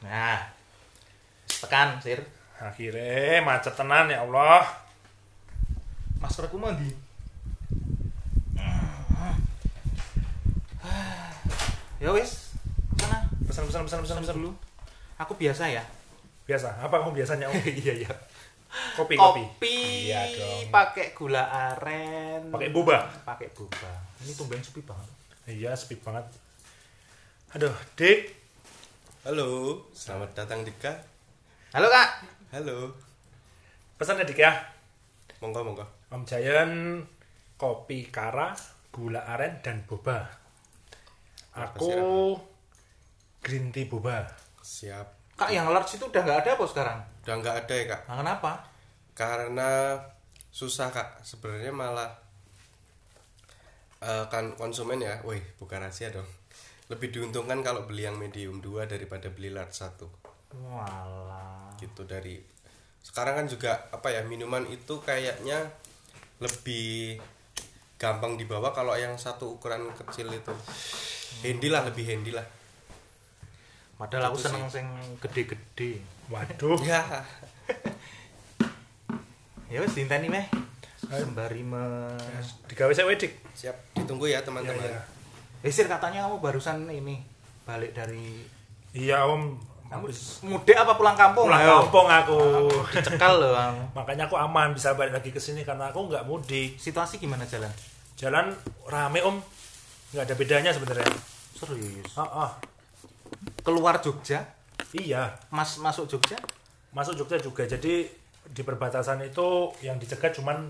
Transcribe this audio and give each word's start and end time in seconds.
Nah. 0.00 0.40
Tekan, 1.46 2.00
Sir. 2.00 2.20
Akhirnya 2.60 3.40
macet 3.40 3.72
tenan 3.72 4.08
ya 4.08 4.20
Allah. 4.20 4.64
Maskerku 6.20 6.60
mau 6.60 6.72
di. 6.76 6.88
Ya 12.00 12.08
wis, 12.16 12.56
sana 12.96 13.20
Pesan 13.44 13.68
pesan 13.68 13.84
pesan 13.84 14.00
pesan 14.00 14.18
pesan 14.24 14.36
dulu. 14.40 14.56
Aku 15.20 15.36
biasa 15.36 15.68
ya. 15.68 15.84
Biasa. 16.48 16.80
Apa 16.80 17.04
kamu 17.04 17.12
biasanya? 17.12 17.44
Iya 17.84 18.04
iya. 18.04 18.12
Kopi 18.96 19.20
kopi. 19.20 19.44
Kopi 19.44 19.76
Iya 20.08 20.22
dong. 20.32 20.72
pakai 20.72 21.12
gula 21.12 21.44
aren. 21.44 22.48
Pakai 22.48 22.72
boba. 22.72 23.04
Pakai 23.28 23.52
boba. 23.52 23.92
Ini 24.24 24.32
tumben 24.32 24.64
sepi 24.64 24.80
banget. 24.80 25.08
Iya, 25.44 25.74
speed 25.76 26.00
banget. 26.00 26.24
Aduh, 27.52 27.74
Dik. 27.98 28.39
Halo, 29.20 29.76
selamat 29.92 30.32
datang 30.32 30.64
Dika. 30.64 30.96
Halo 31.76 31.92
Kak. 31.92 32.24
Halo. 32.56 32.88
Pesan 34.00 34.16
ya 34.16 34.24
Dik 34.24 34.40
ya. 34.40 34.48
Monggo 35.44 35.60
monggo. 35.60 35.84
Om 36.08 36.24
Jayan 36.24 37.04
kopi 37.60 38.08
kara, 38.08 38.56
gula 38.88 39.20
aren 39.28 39.60
dan 39.60 39.84
boba. 39.84 40.24
Aku 41.52 42.32
green 43.44 43.68
tea 43.68 43.92
boba. 43.92 44.24
Siap. 44.64 45.36
Kak 45.36 45.52
yang 45.52 45.68
large 45.68 46.00
itu 46.00 46.08
udah 46.08 46.24
nggak 46.24 46.40
ada 46.40 46.50
apa 46.56 46.64
sekarang? 46.64 46.98
Udah 47.20 47.34
nggak 47.44 47.56
ada 47.60 47.74
ya 47.76 47.84
kak? 47.92 48.00
Nah, 48.08 48.16
kenapa? 48.24 48.52
Karena 49.12 50.00
susah 50.48 50.88
kak. 50.88 51.20
Sebenarnya 51.20 51.76
malah 51.76 52.08
eh, 54.00 54.24
kan 54.32 54.56
konsumen 54.56 55.04
ya. 55.04 55.20
Wih, 55.28 55.44
bukan 55.60 55.84
rahasia 55.84 56.08
dong. 56.08 56.39
Lebih 56.90 57.08
diuntungkan 57.14 57.62
kalau 57.62 57.86
beli 57.86 58.02
yang 58.04 58.18
medium 58.18 58.58
2 58.58 58.90
daripada 58.90 59.30
beli 59.30 59.54
large 59.54 59.78
1 59.78 59.94
Walah. 60.50 61.70
gitu 61.78 62.02
dari 62.02 62.42
sekarang 63.00 63.38
kan 63.38 63.46
juga 63.46 63.86
apa 63.94 64.10
ya 64.10 64.26
minuman 64.26 64.66
itu 64.66 64.98
kayaknya 64.98 65.70
lebih 66.42 67.16
gampang 67.96 68.34
dibawa 68.34 68.74
kalau 68.74 68.92
yang 68.98 69.14
satu 69.14 69.56
ukuran 69.56 69.86
kecil 69.94 70.26
itu 70.34 70.50
handy 71.46 71.70
lah 71.70 71.86
lebih 71.86 72.04
handy 72.10 72.34
lah 72.34 72.44
Padahal 74.00 74.32
aku 74.32 74.40
Itu 74.40 74.48
seneng 74.48 74.64
sing 74.72 74.86
gede-gede. 75.20 76.00
Waduh. 76.32 76.80
ya 76.80 77.04
Ya 79.68 79.84
wis 79.84 79.92
dinteni 79.92 80.32
meh. 80.32 80.48
Sembari 81.04 81.60
me 81.60 82.08
Digawe 82.64 82.88
saya 82.96 83.12
Dik. 83.12 83.52
siap 83.52 83.76
ditunggu 83.92 84.24
ya 84.32 84.40
teman-teman 84.40 84.80
iya. 84.80 85.04
Eh 85.04 85.19
Sir 85.62 85.84
katanya 85.84 86.24
kamu 86.24 86.40
barusan 86.40 86.88
ini 86.88 87.20
balik 87.62 87.92
dari 87.92 88.40
Iya, 88.90 89.22
Om. 89.22 89.54
kamu 89.86 90.06
mudik 90.46 90.74
apa 90.74 90.94
pulang 90.94 91.14
kampung? 91.14 91.46
pulang 91.46 91.62
Ayo. 91.62 91.84
kampung 91.84 92.08
aku. 92.08 92.40
Dicekal 92.90 93.38
loh. 93.38 93.54
Makanya 93.92 94.26
aku 94.26 94.34
aman 94.34 94.72
bisa 94.72 94.94
balik 94.94 95.14
lagi 95.14 95.30
ke 95.30 95.38
sini 95.38 95.62
karena 95.62 95.90
aku 95.90 96.06
nggak 96.06 96.26
mudik. 96.26 96.74
Situasi 96.74 97.18
gimana 97.18 97.44
jalan? 97.44 97.70
Jalan 98.16 98.50
rame 98.86 99.20
Om. 99.20 99.36
Nggak 100.10 100.24
ada 100.26 100.34
bedanya 100.34 100.70
sebenarnya. 100.72 101.06
Serius. 101.54 102.10
Ah, 102.16 102.48
ah. 102.48 102.50
Keluar 103.60 104.00
Jogja? 104.00 104.42
Iya, 104.90 105.38
Mas 105.50 105.78
masuk 105.78 106.08
Jogja? 106.08 106.34
masuk 106.90 107.14
Jogja 107.14 107.38
juga. 107.38 107.62
Jadi 107.62 108.10
di 108.50 108.62
perbatasan 108.64 109.22
itu 109.22 109.70
yang 109.78 109.94
dicegat 109.94 110.34
cuman 110.34 110.66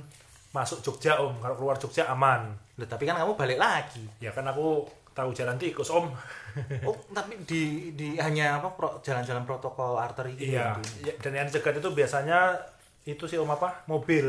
masuk 0.50 0.78
Jogja 0.80 1.16
Om. 1.16 1.38
Kalau 1.38 1.54
keluar 1.54 1.76
Jogja 1.76 2.06
aman. 2.06 2.50
Loh, 2.74 2.86
tapi 2.86 3.04
kan 3.04 3.14
kamu 3.14 3.34
balik 3.34 3.56
lagi. 3.56 4.02
Ya 4.18 4.30
kan 4.30 4.42
aku 4.44 4.82
tahu 5.10 5.30
jalan 5.30 5.56
tikus 5.56 5.90
Om. 5.90 6.10
Oh, 6.82 6.98
tapi 7.14 7.38
di 7.46 7.62
di 7.94 8.18
hanya 8.18 8.58
apa 8.58 8.74
pro- 8.74 8.98
jalan-jalan 8.98 9.46
protokol 9.46 9.94
arteri 9.94 10.34
gitu 10.34 10.58
iya. 10.58 10.74
di- 10.74 11.06
Ya, 11.06 11.14
Dan 11.22 11.30
yang 11.32 11.46
dicegat 11.46 11.78
itu 11.78 11.86
biasanya 11.90 12.58
itu 13.04 13.22
sih 13.24 13.38
Om 13.38 13.46
apa? 13.48 13.86
Mobil. 13.86 14.26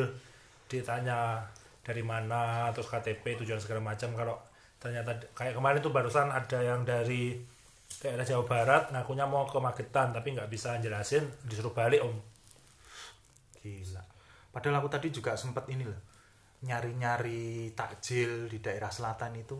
Ditanya 0.69 1.41
dari 1.81 2.05
mana, 2.05 2.69
terus 2.69 2.85
KTP, 2.85 3.41
tujuan 3.41 3.57
segala 3.57 3.81
macam. 3.81 4.13
Kalau 4.13 4.37
ternyata 4.77 5.17
kayak 5.33 5.57
kemarin 5.57 5.81
tuh 5.81 5.89
barusan 5.89 6.29
ada 6.29 6.57
yang 6.57 6.81
dari 6.81 7.41
daerah 7.97 8.21
Jawa 8.21 8.45
Barat 8.45 8.83
ngakunya 8.89 9.25
mau 9.25 9.45
ke 9.45 9.57
Magetan 9.57 10.09
tapi 10.09 10.31
nggak 10.31 10.47
bisa 10.47 10.77
jelasin 10.77 11.25
disuruh 11.41 11.73
balik 11.73 12.01
Om. 12.01 12.13
Gila. 13.61 14.01
Padahal 14.51 14.77
aku 14.77 14.89
tadi 14.89 15.07
juga 15.09 15.33
sempat 15.33 15.65
ini 15.69 15.85
loh. 15.85 15.97
Nyari-nyari 16.61 17.73
takjil 17.73 18.45
di 18.45 18.61
daerah 18.61 18.93
selatan 18.93 19.33
itu. 19.37 19.57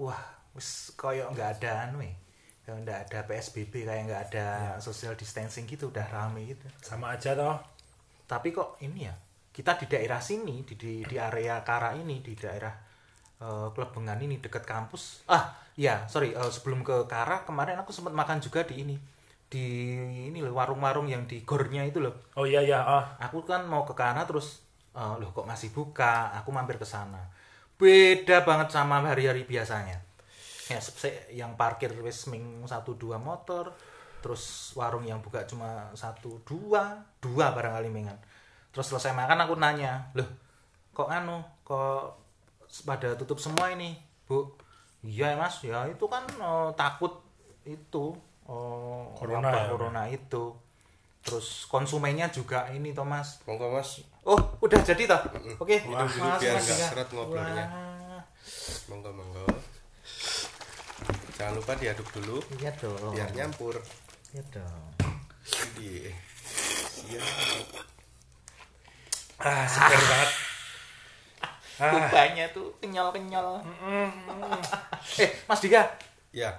Wah, 0.00 0.20
wis 0.52 0.92
koyo 0.96 1.32
nggak 1.32 1.60
ada 1.60 1.88
anu 1.88 2.04
eh. 2.04 2.14
Kayak 2.60 2.76
nggak 2.84 3.00
ada 3.08 3.18
PSBB 3.24 3.72
kayak 3.88 4.02
nggak 4.08 4.22
ada 4.32 4.46
social 4.84 5.16
distancing 5.16 5.64
gitu 5.64 5.88
udah 5.88 6.04
rame 6.12 6.52
gitu. 6.52 6.68
Sama 6.84 7.16
aja 7.16 7.32
toh. 7.32 7.56
Tapi 8.28 8.52
kok 8.52 8.76
ini 8.84 9.08
ya, 9.08 9.14
kita 9.50 9.80
di 9.80 9.86
daerah 9.88 10.20
sini 10.22 10.62
di 10.62 10.76
di, 10.76 10.92
di 11.02 11.16
area 11.16 11.64
Kara 11.64 11.96
ini 11.96 12.22
di 12.22 12.36
daerah 12.36 12.70
eh, 13.40 13.68
Klebengan 13.72 14.20
ini 14.20 14.36
dekat 14.38 14.68
kampus. 14.68 15.24
Ah, 15.32 15.56
ya, 15.74 16.04
sorry, 16.06 16.36
eh, 16.36 16.52
sebelum 16.52 16.84
ke 16.84 17.08
Kara 17.08 17.42
kemarin 17.48 17.80
aku 17.80 17.90
sempat 17.90 18.12
makan 18.12 18.38
juga 18.38 18.62
di 18.68 18.84
ini. 18.84 18.96
Di 19.50 19.66
ini 20.30 20.38
loh 20.44 20.54
warung-warung 20.54 21.10
yang 21.10 21.26
di 21.26 21.42
gornya 21.42 21.82
itu 21.82 21.98
loh 21.98 22.14
Oh 22.38 22.46
iya 22.46 22.62
ya, 22.62 22.86
ah. 22.86 23.18
aku 23.18 23.42
kan 23.42 23.66
mau 23.66 23.82
ke 23.82 23.98
kana 23.98 24.22
terus 24.22 24.62
eh, 24.96 25.14
loh 25.20 25.30
kok 25.34 25.46
masih 25.48 25.70
buka? 25.74 26.34
Aku 26.42 26.50
mampir 26.54 26.76
ke 26.80 26.86
sana. 26.86 27.20
Beda 27.80 28.44
banget 28.44 28.68
sama 28.74 29.00
hari-hari 29.00 29.48
biasanya. 29.48 29.98
Ya 30.70 30.78
yang 31.34 31.58
parkir 31.58 31.90
wis 31.98 32.30
ming 32.30 32.62
satu 32.62 32.94
dua 32.94 33.18
motor 33.18 33.74
terus 34.20 34.70
warung 34.76 35.02
yang 35.02 35.18
buka 35.24 35.42
cuma 35.48 35.90
satu 35.96 36.38
dua 36.46 37.02
dua 37.18 37.50
barangkali 37.50 37.90
mingan. 37.90 38.14
Terus 38.70 38.86
selesai 38.92 39.10
makan 39.16 39.48
aku 39.48 39.54
nanya 39.58 40.14
loh 40.14 40.28
kok 40.94 41.08
anu 41.10 41.42
kok 41.66 42.20
pada 42.86 43.18
tutup 43.18 43.42
semua 43.42 43.72
ini 43.74 43.98
bu? 44.28 44.46
Iya 45.02 45.34
mas. 45.34 45.58
Ya 45.64 45.88
itu 45.90 46.06
kan 46.06 46.22
eh, 46.28 46.70
takut 46.78 47.18
itu 47.66 48.14
eh, 48.46 49.02
Corona 49.18 49.48
wabah 49.50 49.62
ya? 49.66 49.70
corona 49.72 50.02
itu. 50.06 50.54
Terus 51.24 51.66
konsumennya 51.66 52.30
juga 52.30 52.70
ini 52.70 52.94
Thomas 52.94 53.42
monggo 53.48 53.74
mas 53.74 54.04
oh 54.26 54.40
udah 54.60 54.80
jadi 54.84 55.02
toh? 55.08 55.20
Oke 55.60 55.80
Minum 55.84 56.08
dulu 56.08 56.28
Mas, 56.28 56.40
biar 56.40 56.54
nggak 56.60 56.78
seret 56.92 57.08
ngobrolnya. 57.12 57.66
Wah, 57.70 58.24
monggo 58.92 59.10
monggo. 59.14 59.44
Jangan 61.36 61.56
lupa 61.56 61.72
diaduk 61.76 62.08
dulu. 62.20 62.36
Iya 62.60 62.70
dong. 62.76 63.12
Biar 63.16 63.30
nyampur. 63.32 63.76
Iya 64.36 64.42
dong. 64.52 64.84
Di 65.76 66.12
siap 66.68 67.68
Ah, 69.40 69.64
segar 69.64 70.00
banget. 70.04 70.30
Ah, 71.80 71.92
Kubahnya 71.96 72.44
tuh 72.52 72.76
kenyal-kenyal. 72.76 73.64
Eh 75.16 75.30
Mas 75.48 75.60
Dika. 75.64 75.80
Ya 76.28 76.52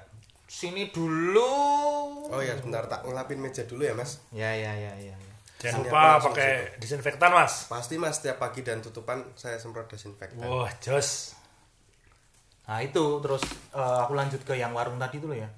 sini 0.52 0.92
dulu. 0.92 1.48
Oh 2.28 2.42
ya 2.44 2.60
sebentar 2.60 2.84
tak 2.92 3.08
ngelapin 3.08 3.40
meja 3.40 3.64
dulu 3.64 3.88
ya 3.88 3.96
mas? 3.96 4.20
Ya 4.36 4.52
ya 4.52 4.76
ya, 4.76 4.92
ya. 5.00 5.16
Jangan 5.62 5.86
lupa 5.86 6.04
pakai 6.32 6.82
disinfektan, 6.82 7.30
Mas. 7.30 7.70
pasti 7.70 8.02
mas 8.02 8.18
setiap 8.18 8.42
pagi 8.42 8.66
dan 8.66 8.82
tutupan 8.82 9.22
saya 9.38 9.62
semprot 9.62 9.86
desinfektan 9.86 10.42
Wah, 10.42 10.74
jos. 10.82 11.38
Nah 12.66 12.80
itu 12.82 13.22
terus 13.22 13.46
eh, 13.78 13.98
aku 14.02 14.18
lanjut 14.18 14.42
ke 14.42 14.58
yang 14.58 14.74
warung 14.74 14.98
tadi 14.98 15.22
dulu 15.22 15.38
ya. 15.38 15.50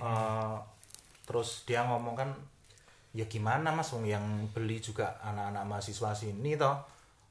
Eh, 0.00 0.56
terus 1.28 1.68
dia 1.68 1.84
ngomong 1.84 2.16
kan 2.16 2.30
ya 3.12 3.26
gimana 3.26 3.74
mas 3.74 3.90
wong 3.90 4.06
yang 4.06 4.22
beli 4.54 4.78
juga 4.80 5.20
anak-anak 5.20 5.64
mahasiswa 5.68 6.10
sini 6.16 6.56
toh. 6.56 6.80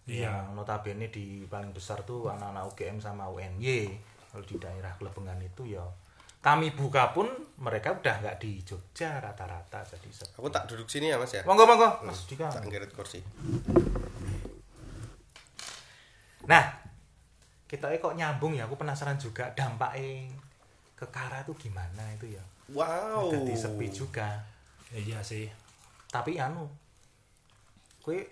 Iya. 0.05 0.29
Yang 0.29 0.45
notabene 0.53 1.07
di 1.09 1.49
paling 1.49 1.73
besar 1.73 2.05
tuh 2.05 2.29
anak-anak 2.29 2.69
UGM 2.73 2.97
sama 3.01 3.25
UNY. 3.29 3.89
Kalau 4.29 4.45
di 4.45 4.55
daerah 4.61 4.93
Klebengan 4.93 5.41
itu 5.41 5.73
ya 5.73 5.81
kami 6.39 6.71
buka 6.71 7.11
pun 7.11 7.27
mereka 7.59 7.91
udah 7.91 8.15
nggak 8.23 8.39
di 8.39 8.63
Jogja 8.63 9.19
rata-rata 9.19 9.83
jadi 9.83 10.07
sepi. 10.07 10.39
aku 10.39 10.47
tak 10.47 10.63
duduk 10.71 10.87
sini 10.87 11.11
ya 11.11 11.19
mas 11.19 11.35
ya 11.35 11.43
Monggo 11.43 11.67
monggo 11.67 11.89
Mas 12.07 12.23
Dika. 12.23 12.47
tak 12.47 12.63
ngeret 12.65 12.91
kursi 12.95 13.19
Nah, 16.49 16.65
kita 17.69 17.93
kok 18.01 18.17
nyambung 18.17 18.57
ya, 18.57 18.65
aku 18.65 18.73
penasaran 18.73 19.21
juga 19.21 19.53
dampaknya 19.53 20.33
ke 20.97 21.05
Kara 21.13 21.45
tuh 21.45 21.53
gimana 21.53 22.01
itu 22.17 22.33
ya. 22.33 22.41
wow 22.73 23.29
Jadi 23.29 23.53
sepi 23.53 23.85
juga. 23.93 24.41
Iya 24.89 25.21
sih. 25.21 25.45
Tapi 26.09 26.41
anu, 26.41 26.65
kue 28.01 28.25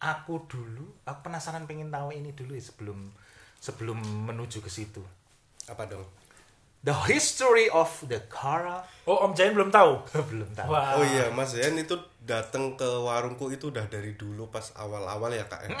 aku 0.00 0.48
dulu, 0.48 0.88
aku 1.04 1.20
penasaran 1.20 1.68
pengen 1.68 1.92
tahu 1.92 2.16
ini 2.16 2.32
dulu 2.32 2.56
ya 2.56 2.64
sebelum 2.64 3.12
sebelum 3.60 4.00
menuju 4.00 4.64
ke 4.64 4.72
situ. 4.72 5.04
apa 5.68 5.84
dong 5.86 6.02
The 6.80 6.96
history 7.04 7.68
of 7.68 7.88
the 8.08 8.16
Kara 8.32 8.80
Oh, 9.04 9.28
Om 9.28 9.36
Jain 9.36 9.52
belum 9.52 9.68
tahu. 9.68 10.00
belum 10.32 10.48
tahu. 10.56 10.72
Wah. 10.72 10.96
Oh 10.96 11.04
iya, 11.04 11.28
Mas 11.28 11.52
Zen 11.52 11.76
itu 11.76 11.92
datang 12.24 12.72
ke 12.72 12.86
warungku 12.86 13.52
itu 13.52 13.68
udah 13.68 13.84
dari 13.84 14.16
dulu 14.16 14.48
pas 14.48 14.72
awal-awal 14.78 15.28
ya 15.28 15.44
kak. 15.44 15.66
ya? 15.66 15.76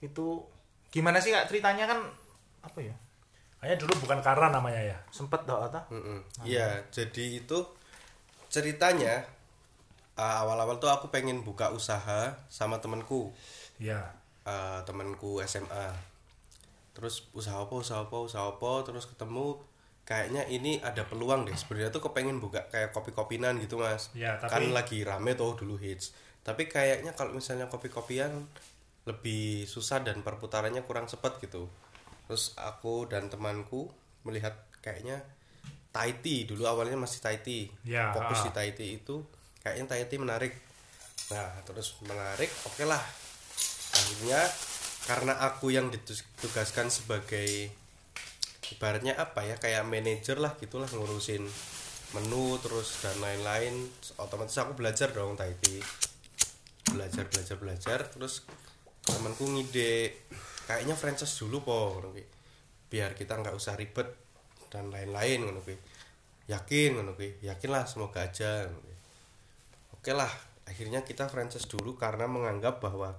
Itu 0.00 0.42
gimana 0.88 1.18
sih 1.22 1.30
kak 1.30 1.46
ceritanya 1.46 1.86
kan 1.86 1.98
apa 2.64 2.78
ya? 2.82 2.94
Kayaknya 3.58 3.76
dulu 3.82 3.92
bukan 4.06 4.18
Kara 4.22 4.50
namanya 4.50 4.82
ya. 4.82 4.98
Sempet 5.10 5.42
toh 5.42 5.58
atau? 5.58 5.82
Iya, 6.42 6.78
jadi 6.90 7.42
itu 7.42 7.58
ceritanya 8.48 9.26
uh, 10.14 10.42
awal-awal 10.42 10.78
tuh 10.78 10.88
aku 10.88 11.10
pengen 11.10 11.42
buka 11.42 11.70
usaha 11.70 12.34
sama 12.48 12.78
temanku, 12.78 13.30
Iya. 13.82 14.00
uh, 14.46 14.80
temanku 14.82 15.42
SMA. 15.44 15.90
Terus 16.98 17.30
usaha 17.30 17.62
apa, 17.62 17.78
usaha 17.78 18.02
apa, 18.02 18.16
usaha 18.18 18.42
apa, 18.42 18.82
terus 18.82 19.06
ketemu 19.06 19.62
kayaknya 20.02 20.42
ini 20.50 20.82
ada 20.82 21.06
peluang 21.06 21.46
deh. 21.46 21.54
Sebenarnya 21.54 21.94
tuh 21.94 22.02
kepengen 22.10 22.42
buka 22.42 22.66
kayak 22.74 22.90
kopi-kopinan 22.90 23.62
gitu 23.62 23.78
mas. 23.78 24.10
Kan 24.42 24.66
tapi- 24.66 24.74
lagi 24.74 24.98
rame 25.06 25.38
tuh 25.38 25.54
dulu 25.54 25.78
hits. 25.78 26.10
Tapi 26.42 26.66
kayaknya 26.66 27.14
kalau 27.14 27.38
misalnya 27.38 27.70
kopi-kopian 27.70 28.34
lebih 29.06 29.68
susah 29.70 30.02
dan 30.02 30.26
perputarannya 30.26 30.82
kurang 30.82 31.06
cepat 31.06 31.38
gitu. 31.38 31.70
Terus 32.26 32.58
aku 32.58 33.06
dan 33.06 33.30
temanku 33.30 33.86
melihat 34.26 34.66
kayaknya 34.82 35.22
Thai 35.88 36.20
tea 36.20 36.44
dulu 36.44 36.68
awalnya 36.68 37.00
masih 37.00 37.22
Thai 37.22 37.40
tea. 37.40 37.70
Ya, 37.86 38.12
Fokus 38.12 38.42
ah. 38.42 38.44
di 38.48 38.50
Thai 38.52 38.70
tea 38.76 39.00
itu 39.00 39.24
kayaknya 39.64 39.86
Thai 39.88 40.04
tea 40.10 40.20
menarik. 40.20 40.52
Nah, 41.32 41.60
terus 41.64 41.96
menarik, 42.04 42.48
oke 42.64 42.84
lah. 42.84 43.00
Akhirnya 43.96 44.40
karena 45.06 45.38
aku 45.44 45.70
yang 45.70 45.92
ditugaskan 45.92 46.90
sebagai 46.90 47.70
ibaratnya 48.74 49.16
apa 49.16 49.46
ya 49.46 49.56
kayak 49.56 49.86
manajer 49.86 50.36
lah 50.40 50.56
gitulah 50.58 50.88
ngurusin 50.90 51.46
menu 52.16 52.56
terus 52.58 53.04
dan 53.04 53.16
lain-lain. 53.20 53.88
Otomatis 54.16 54.56
aku 54.58 54.74
belajar 54.76 55.12
dong 55.12 55.36
Thai 55.36 55.54
tea 55.60 55.80
belajar 56.88 57.28
belajar 57.28 57.56
belajar 57.60 57.98
terus 58.08 58.48
temanku 59.04 59.44
ngide 59.44 60.12
kayaknya 60.64 60.96
franchise 60.96 61.36
dulu 61.40 61.64
po 61.64 62.00
biar 62.88 63.12
kita 63.12 63.36
nggak 63.36 63.56
usah 63.56 63.76
ribet 63.76 64.08
dan 64.72 64.88
lain-lain 64.88 65.44
ngono 65.44 65.60
yakin 66.48 66.90
ngono 66.96 67.12
yakin 67.44 67.70
lah 67.70 67.84
semoga 67.84 68.24
aja 68.24 68.68
oke 69.92 70.12
lah 70.12 70.32
akhirnya 70.64 71.04
kita 71.04 71.28
franchise 71.28 71.68
dulu 71.68 71.96
karena 71.96 72.24
menganggap 72.28 72.80
bahwa 72.80 73.16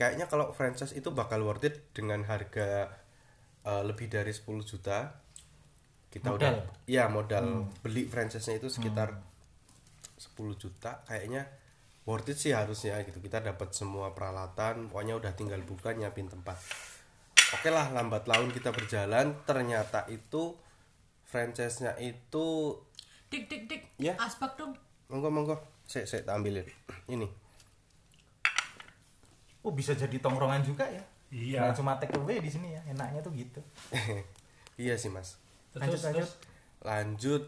kayaknya 0.00 0.24
kalau 0.32 0.56
franchise 0.56 0.96
itu 0.96 1.12
bakal 1.12 1.44
worth 1.44 1.68
it 1.68 1.92
dengan 1.92 2.24
harga 2.24 2.88
eh, 3.68 3.82
lebih 3.84 4.08
dari 4.08 4.32
10 4.32 4.48
juta. 4.64 5.12
Kita 6.08 6.32
Modal? 6.32 6.40
udah 6.40 6.52
iya 6.88 7.04
modal. 7.12 7.68
Beli 7.84 8.08
franchise-nya 8.08 8.56
itu 8.56 8.72
sekitar 8.72 9.12
10 10.16 10.56
juta. 10.56 11.04
Kayaknya 11.04 11.44
worth 12.08 12.32
it 12.32 12.40
sih 12.40 12.56
harusnya 12.56 12.96
gitu. 13.04 13.20
Kita 13.20 13.44
dapat 13.44 13.76
semua 13.76 14.16
peralatan. 14.16 14.88
Pokoknya 14.88 15.20
udah 15.20 15.36
tinggal 15.36 15.60
buka 15.62 15.92
nyiapin 15.92 16.32
tempat. 16.32 16.56
Oke 17.54 17.68
lah 17.68 17.92
lambat 17.92 18.24
laun 18.24 18.50
kita 18.50 18.72
berjalan. 18.72 19.36
Ternyata 19.44 20.08
itu 20.08 20.56
franchise-nya 21.28 21.94
itu 22.00 22.74
Dik 23.30 23.46
dik 23.46 23.62
dik. 23.70 23.82
Ya. 24.02 24.18
Asbak 24.18 24.58
dong. 24.58 24.74
monggo 25.06 25.30
monggo. 25.30 25.56
Saya 25.86 26.02
saya 26.10 26.26
ambilin. 26.34 26.66
Ini 27.06 27.30
Oh 29.60 29.70
bisa 29.70 29.92
jadi 29.92 30.16
tongkrongan 30.16 30.62
juga 30.62 30.88
ya? 30.88 31.04
Iya. 31.30 31.60
Nggak 31.62 31.76
cuma 31.78 31.92
take 32.00 32.16
away 32.16 32.40
di 32.40 32.50
sini 32.50 32.74
ya, 32.74 32.80
enaknya 32.88 33.20
tuh 33.20 33.32
gitu. 33.34 33.60
iya 34.80 34.96
sih 34.96 35.12
mas 35.12 35.36
Lanjut, 35.76 35.92
Terus, 35.92 36.02
lanjut. 36.02 36.16
terus 36.24 36.32
lanjut 36.80 37.44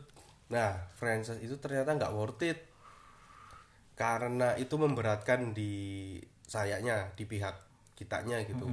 nah 0.46 0.76
franchise 0.92 1.40
itu 1.40 1.56
ternyata 1.56 1.96
nggak 1.96 2.12
worth 2.12 2.44
it 2.44 2.60
karena 3.96 4.52
itu 4.56 4.76
memberatkan 4.76 5.56
di 5.56 6.16
sayanya 6.44 7.08
di 7.16 7.24
pihak 7.24 7.56
kitanya 7.96 8.44
gitu 8.44 8.68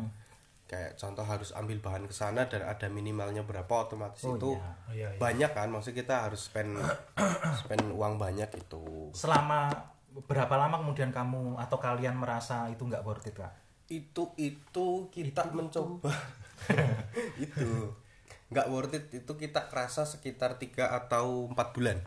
kayak 0.67 0.99
contoh 0.99 1.23
harus 1.25 1.49
ambil 1.55 1.79
bahan 1.81 2.05
ke 2.05 2.13
sana 2.13 2.45
dan 2.45 2.61
ada 2.61 2.85
minimalnya 2.91 3.41
berapa 3.41 3.71
otomatis 3.89 4.21
Oh, 4.21 4.35
itu 4.37 4.51
iya. 4.53 4.61
Oh, 4.61 4.93
iya, 4.93 5.07
iya. 5.09 5.17
banyak 5.17 5.51
kan 5.55 5.71
maksudnya 5.71 6.03
kita 6.03 6.15
harus 6.29 6.45
spend 6.45 6.75
spend 7.63 7.89
uang 7.89 8.19
banyak 8.19 8.51
itu 8.53 9.09
Selama 9.15 9.71
berapa 10.25 10.55
lama 10.57 10.81
kemudian 10.81 11.13
kamu 11.13 11.55
atau 11.61 11.77
kalian 11.77 12.17
merasa 12.17 12.67
itu 12.67 12.83
nggak 12.83 13.05
worth 13.05 13.29
it 13.29 13.35
kak? 13.37 13.53
itu 13.89 14.29
itu 14.37 15.09
kita 15.09 15.49
mencoba 15.49 16.13
itu 17.45 17.89
nggak 18.53 18.67
worth 18.69 18.93
it 18.93 19.05
itu 19.09 19.31
kita 19.33 19.65
kerasa 19.65 20.05
sekitar 20.05 20.61
tiga 20.61 20.93
atau 20.93 21.49
empat 21.49 21.73
bulan 21.73 21.97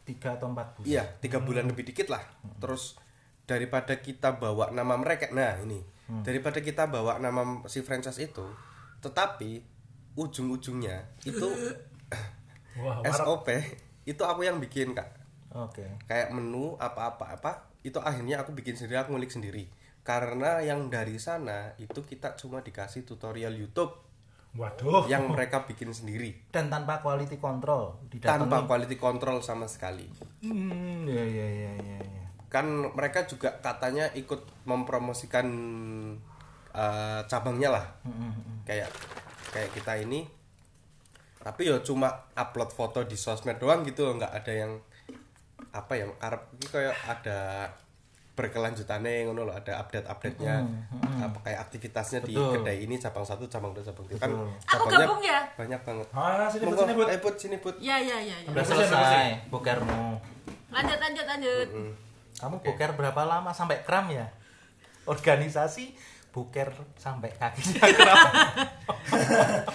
Tiga 0.00 0.34
atau 0.34 0.50
empat 0.50 0.74
bulan? 0.74 0.88
Iya, 0.88 1.04
tiga 1.22 1.38
bulan 1.38 1.70
lebih 1.70 1.86
dikit 1.86 2.10
lah. 2.10 2.24
Terus 2.58 2.98
daripada 3.46 4.00
kita 4.00 4.40
bawa 4.40 4.72
nama 4.74 4.96
mereka, 4.96 5.30
nah 5.30 5.54
ini 5.62 5.78
daripada 6.26 6.58
kita 6.58 6.90
bawa 6.90 7.22
nama 7.22 7.62
si 7.70 7.84
franchise 7.86 8.18
itu, 8.18 8.42
tetapi 9.04 9.62
ujung-ujungnya 10.18 11.14
itu 11.22 11.46
Wah. 12.82 13.04
SOP 13.14 13.46
itu 14.08 14.22
aku 14.24 14.42
yang 14.42 14.58
bikin 14.58 14.96
kak. 14.96 15.19
Oke. 15.54 15.86
Kayak 16.06 16.30
menu 16.30 16.78
apa-apa 16.78 17.24
apa 17.34 17.52
itu 17.82 17.96
akhirnya 17.98 18.44
aku 18.44 18.52
bikin 18.52 18.76
sendiri, 18.76 19.02
aku 19.02 19.14
ngulik 19.14 19.32
sendiri. 19.32 19.64
Karena 20.00 20.64
yang 20.64 20.88
dari 20.88 21.20
sana 21.20 21.74
itu 21.76 22.00
kita 22.02 22.32
cuma 22.34 22.64
dikasih 22.64 23.04
tutorial 23.04 23.52
YouTube 23.52 23.92
Waduh. 24.56 25.06
yang 25.06 25.30
mereka 25.30 25.62
bikin 25.62 25.94
sendiri 25.94 26.34
Dan 26.50 26.66
tanpa 26.66 26.98
quality 26.98 27.38
control 27.38 27.94
didatangi. 28.10 28.48
tanpa 28.48 28.66
quality 28.66 28.96
control 28.98 29.38
sama 29.44 29.70
sekali. 29.70 30.08
Hmm, 30.42 31.06
ya 31.06 31.22
ya 31.22 31.46
ya 31.46 31.72
ya. 31.78 31.98
ya. 32.02 32.24
kan 32.50 32.66
mereka 32.66 33.30
juga 33.30 33.62
katanya 33.62 34.10
ikut 34.10 34.42
mempromosikan 34.66 35.46
eh, 36.74 37.20
cabangnya 37.30 37.70
lah 37.70 37.86
kayak 38.66 38.90
kayak 39.54 39.70
kita 39.70 40.02
ini 40.02 40.26
tapi 41.40 41.70
ya 41.70 41.78
cuma 41.80 42.10
upload 42.34 42.74
foto 42.74 43.06
di 43.06 43.14
sosmed 43.14 43.56
doang 43.56 43.86
gitu 43.86 44.02
nggak 44.12 44.34
ada 44.34 44.52
yang 44.52 44.72
apa 45.70 45.92
ya 45.94 46.04
karep 46.18 46.42
ini 46.56 46.66
kayak 46.66 46.96
ada 47.06 47.40
berkelanjutannya 48.34 49.28
ngono 49.28 49.44
loh 49.44 49.54
ada 49.54 49.76
update 49.84 50.08
update 50.08 50.38
nya 50.40 50.64
apa 51.20 51.38
kayak 51.44 51.60
aktivitasnya 51.68 52.24
di 52.24 52.32
Betul. 52.32 52.62
kedai 52.64 52.78
ini 52.88 52.96
cabang 52.96 53.20
satu 53.20 53.44
cabang 53.46 53.76
dua 53.76 53.84
cabang 53.84 54.08
tiga 54.08 54.24
kan. 54.24 54.32
Aku 54.64 54.84
gabung 54.88 55.20
ya? 55.20 55.44
banyak 55.60 55.80
banget 55.84 56.06
Ah, 56.16 56.48
sini 56.48 56.64
Monggo, 56.64 56.82
sini 56.88 56.94
eh, 57.04 57.20
Bud, 57.20 57.34
sini 57.36 57.56
Bud. 57.60 57.76
Ya 57.78 58.00
ya 58.00 58.16
ya. 58.16 58.36
ya. 58.40 58.48
Udah 58.48 58.64
ya, 58.64 58.70
selesai 58.72 59.26
bokermu. 59.52 60.16
Lanjut 60.72 60.98
lanjut 60.98 61.26
lanjut. 61.28 61.68
Kamu 62.40 62.56
boker 62.64 62.90
berapa 62.96 63.22
lama 63.28 63.52
sampai 63.52 63.84
kram 63.84 64.08
ya? 64.08 64.24
Organisasi 65.04 65.92
boker 66.32 66.72
sampai 66.96 67.28
kakinya 67.36 67.84
kram. 67.98 68.24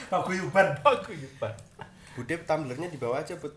Paguyuban. 0.09 0.73
Aku 0.81 1.13
lupa. 1.13 1.49
Bude 2.15 2.33
tumblernya 2.41 2.87
dibawa 2.89 3.21
aja 3.21 3.35
Bud 3.37 3.53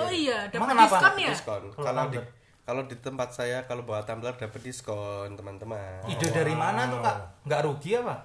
Oh 0.00 0.10
iya, 0.10 0.38
dapat 0.48 0.56
Emang 0.56 0.70
kenapa? 0.72 0.96
diskon 0.96 1.14
ya? 1.20 1.30
diskon. 1.32 1.62
Kalau 1.76 1.84
kalau 1.84 2.04
di 2.08 2.18
kalau 2.60 2.82
di 2.86 2.96
tempat 3.02 3.34
saya 3.34 3.66
kalau 3.66 3.82
bawa 3.82 4.06
tumbler 4.06 4.34
dapat 4.38 4.60
diskon 4.62 5.34
teman-teman. 5.34 6.06
Ide 6.06 6.28
dari 6.30 6.54
mana 6.54 6.86
tuh 6.86 7.02
kak? 7.02 7.16
Nggak 7.44 7.60
rugi 7.66 7.90
apa? 7.98 8.16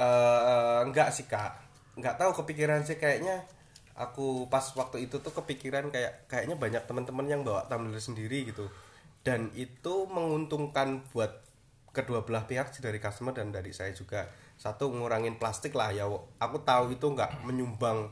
Eh, 0.00 0.78
enggak 0.88 1.08
sih 1.12 1.28
kak. 1.28 1.52
Nggak 2.00 2.16
tahu 2.16 2.30
kepikiran 2.42 2.80
sih 2.82 2.96
kayaknya. 2.96 3.44
Aku 3.92 4.48
pas 4.48 4.64
waktu 4.72 5.04
itu 5.04 5.20
tuh 5.20 5.32
kepikiran 5.36 5.92
kayak 5.92 6.24
kayaknya 6.24 6.56
banyak 6.56 6.82
teman-teman 6.88 7.26
yang 7.28 7.40
bawa 7.44 7.68
tumbler 7.68 8.00
sendiri 8.00 8.48
gitu. 8.48 8.72
Dan 9.20 9.52
itu 9.54 10.08
menguntungkan 10.08 11.04
buat 11.12 11.44
kedua 11.92 12.24
belah 12.24 12.48
pihak 12.48 12.72
sih 12.72 12.80
dari 12.80 12.96
customer 12.96 13.36
dan 13.36 13.52
dari 13.52 13.70
saya 13.76 13.92
juga. 13.92 14.24
Satu 14.56 14.88
ngurangin 14.88 15.36
plastik 15.36 15.76
lah 15.76 15.92
ya. 15.92 16.08
Aku 16.40 16.64
tahu 16.64 16.96
itu 16.96 17.04
nggak 17.12 17.44
menyumbang 17.44 18.08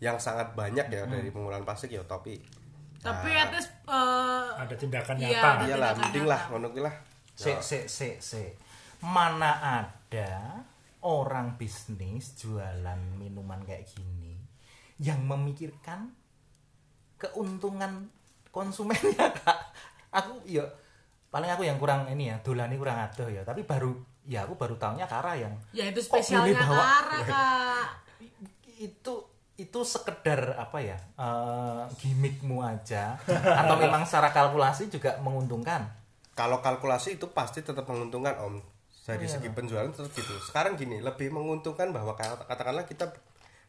yang 0.00 0.16
sangat 0.16 0.52
banyak 0.52 0.88
ya 0.88 1.04
dari 1.04 1.28
pengurangan 1.28 1.62
plastik 1.62 1.92
ya 1.92 2.02
tapi 2.02 2.40
Tapi 2.98 3.32
at 3.32 3.48
least 3.48 3.72
eh, 3.84 4.48
Ada 4.56 4.74
tindakan 4.74 5.16
Iya, 5.16 5.28
nyata. 5.32 5.48
ada 5.50 5.64
iyalah 5.64 5.88
tindakan 5.88 6.00
mending 6.02 6.26
lah 6.26 6.40
ngono 6.48 6.66
kuwi 6.68 6.82
lah 6.84 6.94
Se, 7.32 7.56
se, 7.60 7.88
se, 7.88 8.20
se. 8.20 8.42
Mana 9.00 9.56
ada 9.56 10.60
orang 11.00 11.56
bisnis 11.56 12.36
jualan 12.36 13.00
minuman 13.16 13.64
kayak 13.64 13.88
gini 13.88 14.36
yang 14.96 15.24
memikirkan 15.24 16.12
keuntungan 17.16 18.12
konsumennya 18.50 19.32
kak? 19.40 19.58
Aku 20.12 20.44
ya 20.44 20.60
paling 21.28 21.48
aku 21.48 21.64
yang 21.64 21.80
kurang 21.80 22.04
ini 22.04 22.28
ya, 22.28 22.36
dolani 22.40 22.76
kurang 22.76 23.00
adoh 23.00 23.32
ya. 23.32 23.40
Tapi 23.40 23.64
baru 23.64 23.96
ya 24.28 24.44
aku 24.44 24.60
baru 24.60 24.76
tahunya 24.76 25.08
Kara 25.08 25.32
yang 25.32 25.56
ya 25.72 25.88
itu 25.88 26.00
spesialnya? 26.04 26.60
Kara 26.60 27.18
kak. 27.32 27.88
itu 28.76 29.14
itu 29.56 29.80
sekedar 29.82 30.54
apa 30.54 30.78
ya 30.78 30.98
eh, 31.14 31.82
gimmickmu 31.96 32.60
aja. 32.60 33.18
Atau 33.28 33.76
memang 33.76 34.04
secara 34.04 34.30
kalkulasi 34.30 34.88
juga 34.88 35.18
menguntungkan? 35.18 35.84
Kalau 36.32 36.58
kalkulasi 36.58 37.16
itu 37.16 37.28
pasti 37.30 37.60
tetap 37.60 37.84
menguntungkan 37.84 38.38
om. 38.40 38.62
Dari 39.00 39.16
Oh, 39.16 39.26
iya, 39.26 39.32
segi 39.32 39.48
penjualan 39.50 39.90
tetap 39.90 40.12
gitu. 40.12 40.32
Sekarang 40.38 40.78
gini 40.78 41.02
lebih 41.02 41.28
menguntungkan 41.28 41.90
bahwa 41.90 42.14
kata- 42.14 42.46
katakanlah 42.46 42.86
kita 42.86 43.10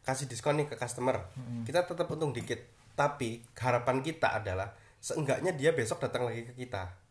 kasih 0.00 0.30
diskon 0.30 0.54
nih 0.54 0.70
ke 0.70 0.76
customer. 0.76 1.18
Kita 1.62 1.82
tetap 1.82 2.06
untung 2.06 2.30
dikit. 2.30 2.62
Tapi 2.92 3.42
harapan 3.56 4.00
kita 4.00 4.38
adalah 4.38 4.70
seenggaknya 4.96 5.50
dia 5.50 5.74
besok 5.74 5.98
datang 5.98 6.22
lagi 6.22 6.46
ke 6.46 6.54
kita 6.56 7.01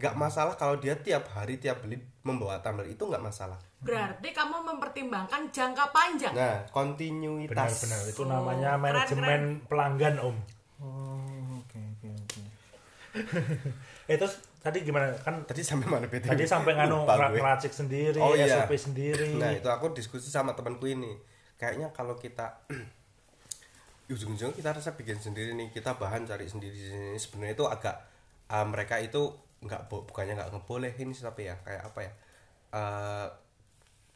nggak 0.00 0.14
masalah 0.16 0.54
kalau 0.56 0.80
dia 0.80 0.96
tiap 0.96 1.28
hari 1.36 1.60
tiap 1.60 1.84
beli 1.84 2.00
membawa 2.24 2.60
tumbler 2.64 2.88
itu 2.88 3.04
nggak 3.04 3.20
masalah. 3.20 3.56
Berarti 3.80 4.32
kamu 4.32 4.64
mempertimbangkan 4.64 5.48
jangka 5.52 5.84
panjang. 5.92 6.32
nah 6.32 6.60
kontinuitas. 6.72 7.52
Benar-benar 7.54 8.02
itu 8.08 8.22
namanya 8.24 8.70
keren, 8.76 8.84
manajemen 8.84 9.42
pelanggan 9.68 10.16
om. 10.20 10.36
Oh, 10.80 11.60
oke 11.60 11.76
oke 11.76 12.08
oke. 12.08 12.40
eh 14.10 14.16
terus 14.16 14.40
tadi 14.60 14.84
gimana? 14.84 15.12
Kan 15.20 15.44
tadi 15.44 15.60
sampai 15.60 15.86
mana 15.88 16.06
BTW? 16.08 16.32
tadi 16.32 16.44
sampai 16.44 16.72
nganu 16.76 17.04
ngeracik 17.08 17.72
sendiri 17.72 18.20
Oh, 18.20 18.32
iya. 18.32 18.64
SOP 18.64 18.72
sendiri. 18.76 19.36
Nah 19.36 19.52
itu 19.52 19.68
aku 19.68 19.92
diskusi 19.92 20.28
sama 20.28 20.52
temanku 20.56 20.88
ini. 20.88 21.16
Kayaknya 21.60 21.92
kalau 21.92 22.16
kita 22.16 22.56
Ujung-ujungnya 24.10 24.56
kita 24.56 24.74
rasa 24.74 24.98
bikin 24.98 25.22
sendiri 25.22 25.54
nih 25.54 25.70
Kita 25.70 25.94
bahan 25.94 26.26
cari 26.26 26.48
sendiri 26.48 26.74
di 26.74 26.86
sini. 26.88 27.14
Sebenarnya 27.14 27.54
itu 27.54 27.66
agak 27.68 27.96
uh, 28.50 28.66
Mereka 28.66 28.98
itu 29.04 29.30
nggak 29.60 29.92
bukannya 29.92 30.36
nggak 30.40 30.50
ngebolehin 30.56 31.12
sih 31.12 31.24
Tapi 31.24 31.52
ya 31.52 31.56
kayak 31.60 31.82
apa 31.92 32.00
ya 32.04 32.12
uh, 32.76 33.28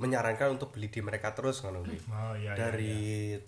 Menyarankan 0.00 0.58
untuk 0.58 0.74
beli 0.74 0.90
di 0.90 1.00
mereka 1.04 1.36
terus 1.36 1.62
kan 1.62 1.76
oh 1.76 1.84
iya, 1.84 2.00
iya, 2.40 2.52
Dari 2.56 3.38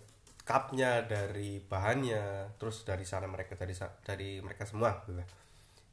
cupnya 0.46 1.02
Dari 1.08 1.58
bahannya 1.64 2.54
Terus 2.60 2.84
dari 2.84 3.02
sana 3.02 3.26
mereka 3.26 3.56
Dari 3.56 3.74
dari 4.04 4.38
mereka 4.44 4.68
semua 4.68 5.02
gitu. 5.04 5.18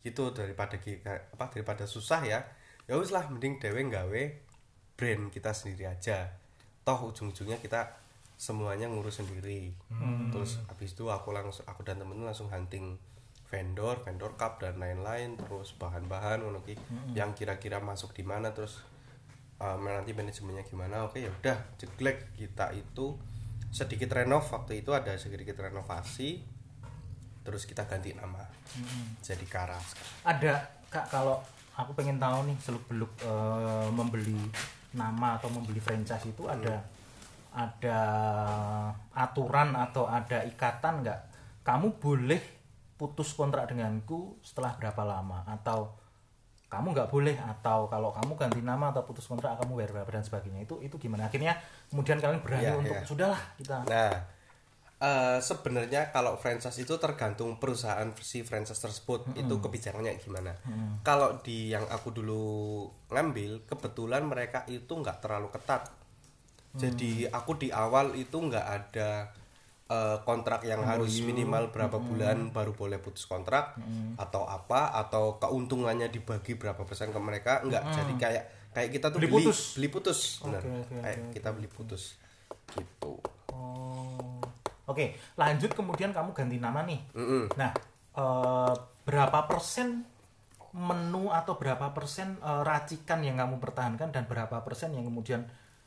Gitu 0.03 0.23
daripada 0.35 0.75
apa 1.31 1.45
daripada 1.47 1.87
susah 1.87 2.21
ya 2.27 2.43
ya 2.83 2.99
wis 2.99 3.15
lah 3.15 3.31
mending 3.31 3.63
dewe 3.63 3.79
nggawe 3.87 4.23
brand 4.99 5.31
kita 5.31 5.55
sendiri 5.55 5.87
aja. 5.87 6.35
Toh 6.83 6.99
ujung-ujungnya 7.09 7.57
kita 7.63 7.95
semuanya 8.35 8.91
ngurus 8.91 9.23
sendiri. 9.23 9.71
Terus 10.35 10.59
habis 10.67 10.91
itu 10.91 11.07
aku 11.07 11.31
langsung 11.31 11.63
aku 11.63 11.81
dan 11.87 12.03
temen 12.03 12.19
langsung 12.19 12.51
hunting 12.51 12.99
vendor 13.53 14.01
vendor 14.01 14.33
cup 14.33 14.57
dan 14.57 14.81
lain-lain 14.81 15.37
terus 15.37 15.77
bahan-bahan 15.77 16.41
ngono 16.41 16.65
ki. 16.65 16.73
Yang 17.13 17.45
kira-kira 17.45 17.77
masuk 17.77 18.17
di 18.17 18.25
mana 18.25 18.49
terus 18.49 18.81
um, 19.61 19.85
nanti 19.85 20.17
manajemennya 20.17 20.65
gimana. 20.65 21.05
Oke 21.05 21.21
ya 21.21 21.29
udah 21.29 21.77
jeglek. 21.77 22.33
Kita 22.33 22.73
itu 22.73 23.13
sedikit 23.69 24.09
renov. 24.17 24.49
Waktu 24.49 24.81
itu 24.81 24.89
ada 24.97 25.13
sedikit 25.21 25.61
renovasi 25.61 26.41
terus 27.43 27.67
kita 27.67 27.83
ganti 27.83 28.15
nama 28.15 28.39
jadi 29.19 29.43
Karas 29.43 29.99
Ada 30.23 30.63
kak 30.87 31.11
kalau 31.11 31.43
aku 31.75 31.91
pengen 31.91 32.15
tahu 32.15 32.47
nih 32.47 32.55
seluk 32.63 32.87
beluk 32.87 33.11
membeli 33.91 34.39
nama 34.95 35.35
atau 35.35 35.51
membeli 35.51 35.83
franchise 35.83 36.23
itu 36.23 36.47
ada 36.47 36.79
ada 37.53 37.99
aturan 39.13 39.77
atau 39.77 40.09
ada 40.09 40.41
ikatan 40.47 41.05
nggak? 41.05 41.19
Kamu 41.61 42.01
boleh 42.01 42.62
putus 43.03 43.35
kontrak 43.35 43.67
denganku 43.67 44.39
setelah 44.39 44.79
berapa 44.79 45.03
lama? 45.03 45.43
Atau 45.43 45.91
kamu 46.71 46.95
nggak 46.95 47.11
boleh 47.11 47.35
atau 47.35 47.91
kalau 47.91 48.15
kamu 48.15 48.39
ganti 48.39 48.63
nama 48.63 48.95
atau 48.95 49.03
putus 49.03 49.27
kontrak 49.27 49.59
kamu 49.59 49.83
bayar 49.83 49.91
berapa 49.91 50.09
dan 50.15 50.23
sebagainya. 50.23 50.63
Itu 50.63 50.79
itu 50.79 50.95
gimana? 50.95 51.27
Akhirnya 51.27 51.59
kemudian 51.91 52.23
kalian 52.23 52.39
berani 52.39 52.63
Iya, 52.63 52.79
untuk 52.79 52.95
iya. 52.95 53.03
sudahlah 53.03 53.41
kita 53.59 53.83
Nah, 53.83 54.11
eh, 55.03 55.37
sebenarnya 55.43 56.15
kalau 56.15 56.39
franchise 56.39 56.79
itu 56.79 56.95
tergantung 56.95 57.59
perusahaan 57.59 58.07
si 58.23 58.41
franchise 58.47 58.79
tersebut. 58.79 59.35
Itu 59.35 59.59
kebijakannya 59.59 60.15
gimana. 60.23 60.55
Kalau 61.03 61.43
di 61.43 61.75
yang 61.75 61.83
aku 61.91 62.15
dulu 62.15 62.41
ngambil, 63.11 63.67
kebetulan 63.67 64.23
mereka 64.23 64.63
itu 64.71 64.95
nggak 64.95 65.19
terlalu 65.19 65.51
ketat. 65.51 65.91
Jadi 66.73 67.29
aku 67.29 67.59
di 67.59 67.69
awal 67.69 68.17
itu 68.17 68.33
nggak 68.33 68.65
ada 68.65 69.29
eh, 69.89 70.17
kontrak 70.23 70.63
yang 70.63 70.83
harus 70.83 71.19
minimal 71.19 71.71
berapa 71.71 71.97
bulan 71.99 72.51
baru 72.51 72.71
boleh 72.71 72.99
putus 72.99 73.25
kontrak 73.25 73.75
atau 74.15 74.47
apa 74.47 74.95
atau 74.99 75.37
keuntungannya 75.37 76.07
dibagi 76.07 76.55
berapa 76.55 76.83
persen 76.83 77.11
ke 77.11 77.19
mereka 77.19 77.63
nggak 77.65 77.83
jadi 77.91 78.13
kayak 78.15 78.43
kayak 78.73 78.89
kita 78.89 79.07
tuh 79.13 79.19
Beli 79.21 79.29
beli 79.29 79.43
putus. 79.45 79.59
beli 79.77 79.89
putus 79.89 80.19
benar 80.41 80.61
Oke, 80.65 80.73
oke, 80.81 80.95
kayak 81.03 81.17
oke, 81.19 81.31
kita 81.35 81.49
beli 81.53 81.69
putus 81.69 82.03
gitu 82.73 83.21
Oh. 83.53 84.41
Oke, 84.83 85.15
lanjut 85.39 85.71
kemudian 85.71 86.09
kamu 86.11 86.33
ganti 86.35 86.57
nama 86.59 86.83
nih. 86.83 86.99
Mm-mm. 87.15 87.53
Nah, 87.55 87.71
eh, 88.17 88.73
berapa 89.05 89.45
persen 89.47 90.03
menu 90.73 91.29
atau 91.29 91.53
berapa 91.55 91.93
persen 91.93 92.35
eh, 92.41 92.61
racikan 92.65 93.21
yang 93.21 93.37
kamu 93.37 93.61
pertahankan 93.61 94.09
dan 94.09 94.25
berapa 94.25 94.59
persen 94.65 94.91
yang 94.91 95.05
kemudian 95.05 95.45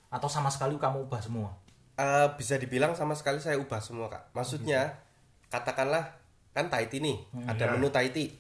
atau 0.09 0.31
sama 0.31 0.49
sekali 0.49 0.79
kamu 0.79 1.11
ubah 1.11 1.21
semua? 1.21 1.51
Eh, 1.97 2.29
bisa 2.37 2.61
dibilang 2.61 2.93
sama 2.93 3.17
sekali 3.17 3.41
saya 3.41 3.57
ubah 3.57 3.81
semua 3.81 4.13
kak. 4.13 4.37
Maksudnya 4.37 5.01
katakanlah 5.49 6.13
kan 6.53 6.69
Tahiti 6.69 7.01
nih, 7.01 7.17
ada 7.49 7.73
menu 7.73 7.89
Tahiti. 7.89 8.37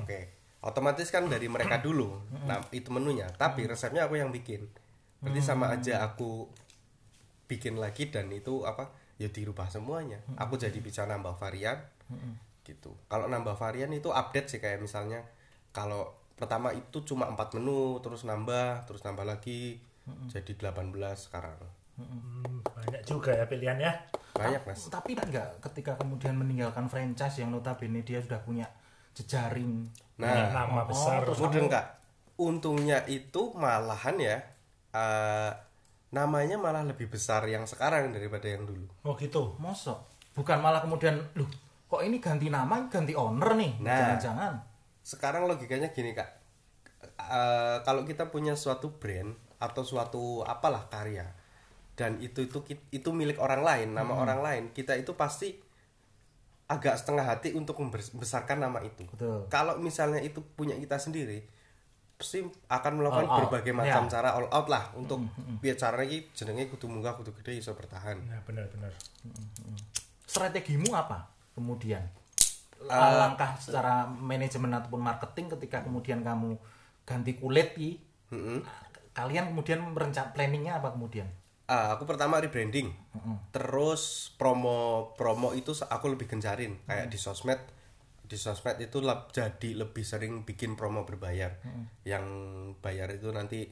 Oke, 0.00 0.32
otomatis 0.64 1.12
kan 1.12 1.28
dari 1.28 1.44
mereka 1.44 1.84
dulu. 1.84 2.16
Nah 2.48 2.64
itu 2.72 2.88
menunya. 2.88 3.28
Tapi 3.36 3.68
resepnya 3.68 4.08
aku 4.08 4.16
yang 4.16 4.32
bikin. 4.32 4.64
Berarti 5.20 5.40
sama 5.44 5.68
aja 5.68 6.00
aku 6.00 6.48
bikin 7.44 7.76
lagi 7.76 8.08
dan 8.08 8.32
itu 8.32 8.64
apa? 8.64 8.88
Ya 9.20 9.28
dirubah 9.28 9.68
semuanya. 9.68 10.24
Aku 10.40 10.56
jadi 10.56 10.76
bisa 10.80 11.04
nambah 11.04 11.36
varian. 11.36 11.76
Gitu. 12.64 12.88
Kalau 13.12 13.28
nambah 13.28 13.60
varian 13.60 13.92
itu 13.92 14.08
update 14.08 14.48
sih 14.48 14.60
kayak 14.64 14.80
misalnya 14.80 15.20
kalau 15.76 16.08
pertama 16.40 16.72
itu 16.72 17.04
cuma 17.04 17.28
empat 17.28 17.52
menu 17.54 18.00
terus 18.00 18.26
nambah 18.26 18.88
terus 18.90 19.06
nambah 19.06 19.22
lagi 19.22 19.78
jadi 20.28 20.52
18 20.58 20.90
sekarang 21.14 21.56
Hmm, 21.94 22.58
banyak 22.66 23.02
juga 23.06 23.30
ya 23.30 23.46
pilihannya 23.46 23.92
banyak 24.34 24.62
mas. 24.66 24.90
Tapi 24.90 25.14
enggak 25.14 25.62
ketika 25.62 25.94
kemudian 25.94 26.34
meninggalkan 26.34 26.90
franchise 26.90 27.38
yang 27.38 27.54
notabene 27.54 28.02
dia 28.02 28.18
sudah 28.18 28.42
punya 28.42 28.66
jejaring. 29.14 29.86
Nah 30.18 30.50
nama 30.50 30.82
Oh, 30.82 30.90
besar. 30.90 31.22
terus 31.22 31.38
Mudeng 31.38 31.70
kak. 31.70 31.86
Untungnya 32.34 33.06
itu 33.06 33.54
malahan 33.54 34.18
ya 34.18 34.36
eh, 34.90 35.50
namanya 36.10 36.58
malah 36.58 36.82
lebih 36.82 37.10
besar 37.10 37.46
yang 37.46 37.62
sekarang 37.66 38.10
daripada 38.10 38.50
yang 38.50 38.66
dulu. 38.66 38.90
Oh 39.06 39.14
gitu? 39.14 39.54
Mosok 39.62 40.02
bukan 40.34 40.58
malah 40.58 40.82
kemudian 40.82 41.14
loh 41.38 41.46
kok 41.86 42.02
ini 42.02 42.18
ganti 42.18 42.50
nama 42.50 42.90
ganti 42.90 43.14
owner 43.14 43.54
nih? 43.54 43.78
Nah. 43.78 44.18
jangan-jangan. 44.18 44.54
sekarang 45.04 45.46
logikanya 45.46 45.94
gini 45.94 46.10
kak. 46.10 46.26
Eh, 47.04 47.76
kalau 47.86 48.02
kita 48.02 48.34
punya 48.34 48.58
suatu 48.58 48.98
brand 48.98 49.30
atau 49.62 49.86
suatu 49.86 50.42
apalah 50.42 50.90
karya 50.90 51.28
dan 51.94 52.18
itu 52.18 52.42
itu 52.42 52.58
itu 52.90 53.08
milik 53.10 53.38
orang 53.38 53.62
lain 53.62 53.88
nama 53.94 54.12
orang 54.12 54.40
lain 54.42 54.62
kita 54.74 54.98
itu 54.98 55.14
pasti 55.14 55.54
agak 56.66 56.96
setengah 56.96 57.22
hati 57.22 57.54
untuk 57.54 57.78
membesarkan 57.78 58.58
nama 58.58 58.82
itu 58.82 59.06
Betul. 59.14 59.46
kalau 59.46 59.78
misalnya 59.78 60.18
itu 60.18 60.42
punya 60.42 60.74
kita 60.74 60.98
sendiri 60.98 61.44
pasti 62.14 62.42
akan 62.70 62.92
melakukan 63.02 63.26
All 63.26 63.30
out. 63.30 63.40
berbagai 63.46 63.74
macam 63.74 63.90
Ya. 63.90 64.06
Hmm, 64.06 64.10
cara 64.10 64.28
all 64.32 64.48
out 64.48 64.66
lah 64.70 64.90
untuk 64.94 65.22
biar 65.60 65.74
caranya 65.74 66.06
iki 66.08 66.30
jenenge 66.32 66.70
kudu 66.70 66.86
munggah 66.86 67.14
kudu 67.14 67.34
gede 67.42 67.58
iso 67.58 67.74
bertahan 67.74 68.16
nah 68.26 68.38
benar-benar 68.46 68.90
strategimu 70.24 70.94
apa 70.94 71.30
kemudian 71.54 72.02
Eh, 72.84 73.12
langkah 73.16 73.56
secara 73.56 74.04
manajemen 74.04 74.68
ataupun 74.76 75.00
marketing 75.00 75.48
ketika 75.56 75.80
kemudian 75.80 76.20
kamu 76.20 76.52
ganti 77.08 77.32
kulit 77.40 77.72
Mm-mm. 78.28 78.60
kalian 79.16 79.48
kemudian 79.48 79.80
merencana 79.80 80.28
planningnya 80.36 80.76
apa 80.84 80.92
kemudian 80.92 81.24
Ah, 81.64 81.96
aku 81.96 82.04
pertama 82.04 82.36
rebranding. 82.38 82.92
Terus 83.48 84.32
promo 84.36 85.10
promo 85.14 85.56
itu 85.56 85.72
aku 85.72 86.12
lebih 86.12 86.28
gencarin. 86.28 86.76
Kayak 86.84 87.08
di 87.08 87.16
sosmed 87.16 87.60
di 88.24 88.36
sosmed 88.36 88.76
itu 88.78 89.00
leb- 89.00 89.28
jadi 89.30 89.76
lebih 89.76 90.04
sering 90.04 90.44
bikin 90.44 90.76
promo 90.76 91.04
berbayar. 91.04 91.56
Yang 92.02 92.24
bayar 92.80 93.08
itu 93.10 93.28
nanti 93.30 93.68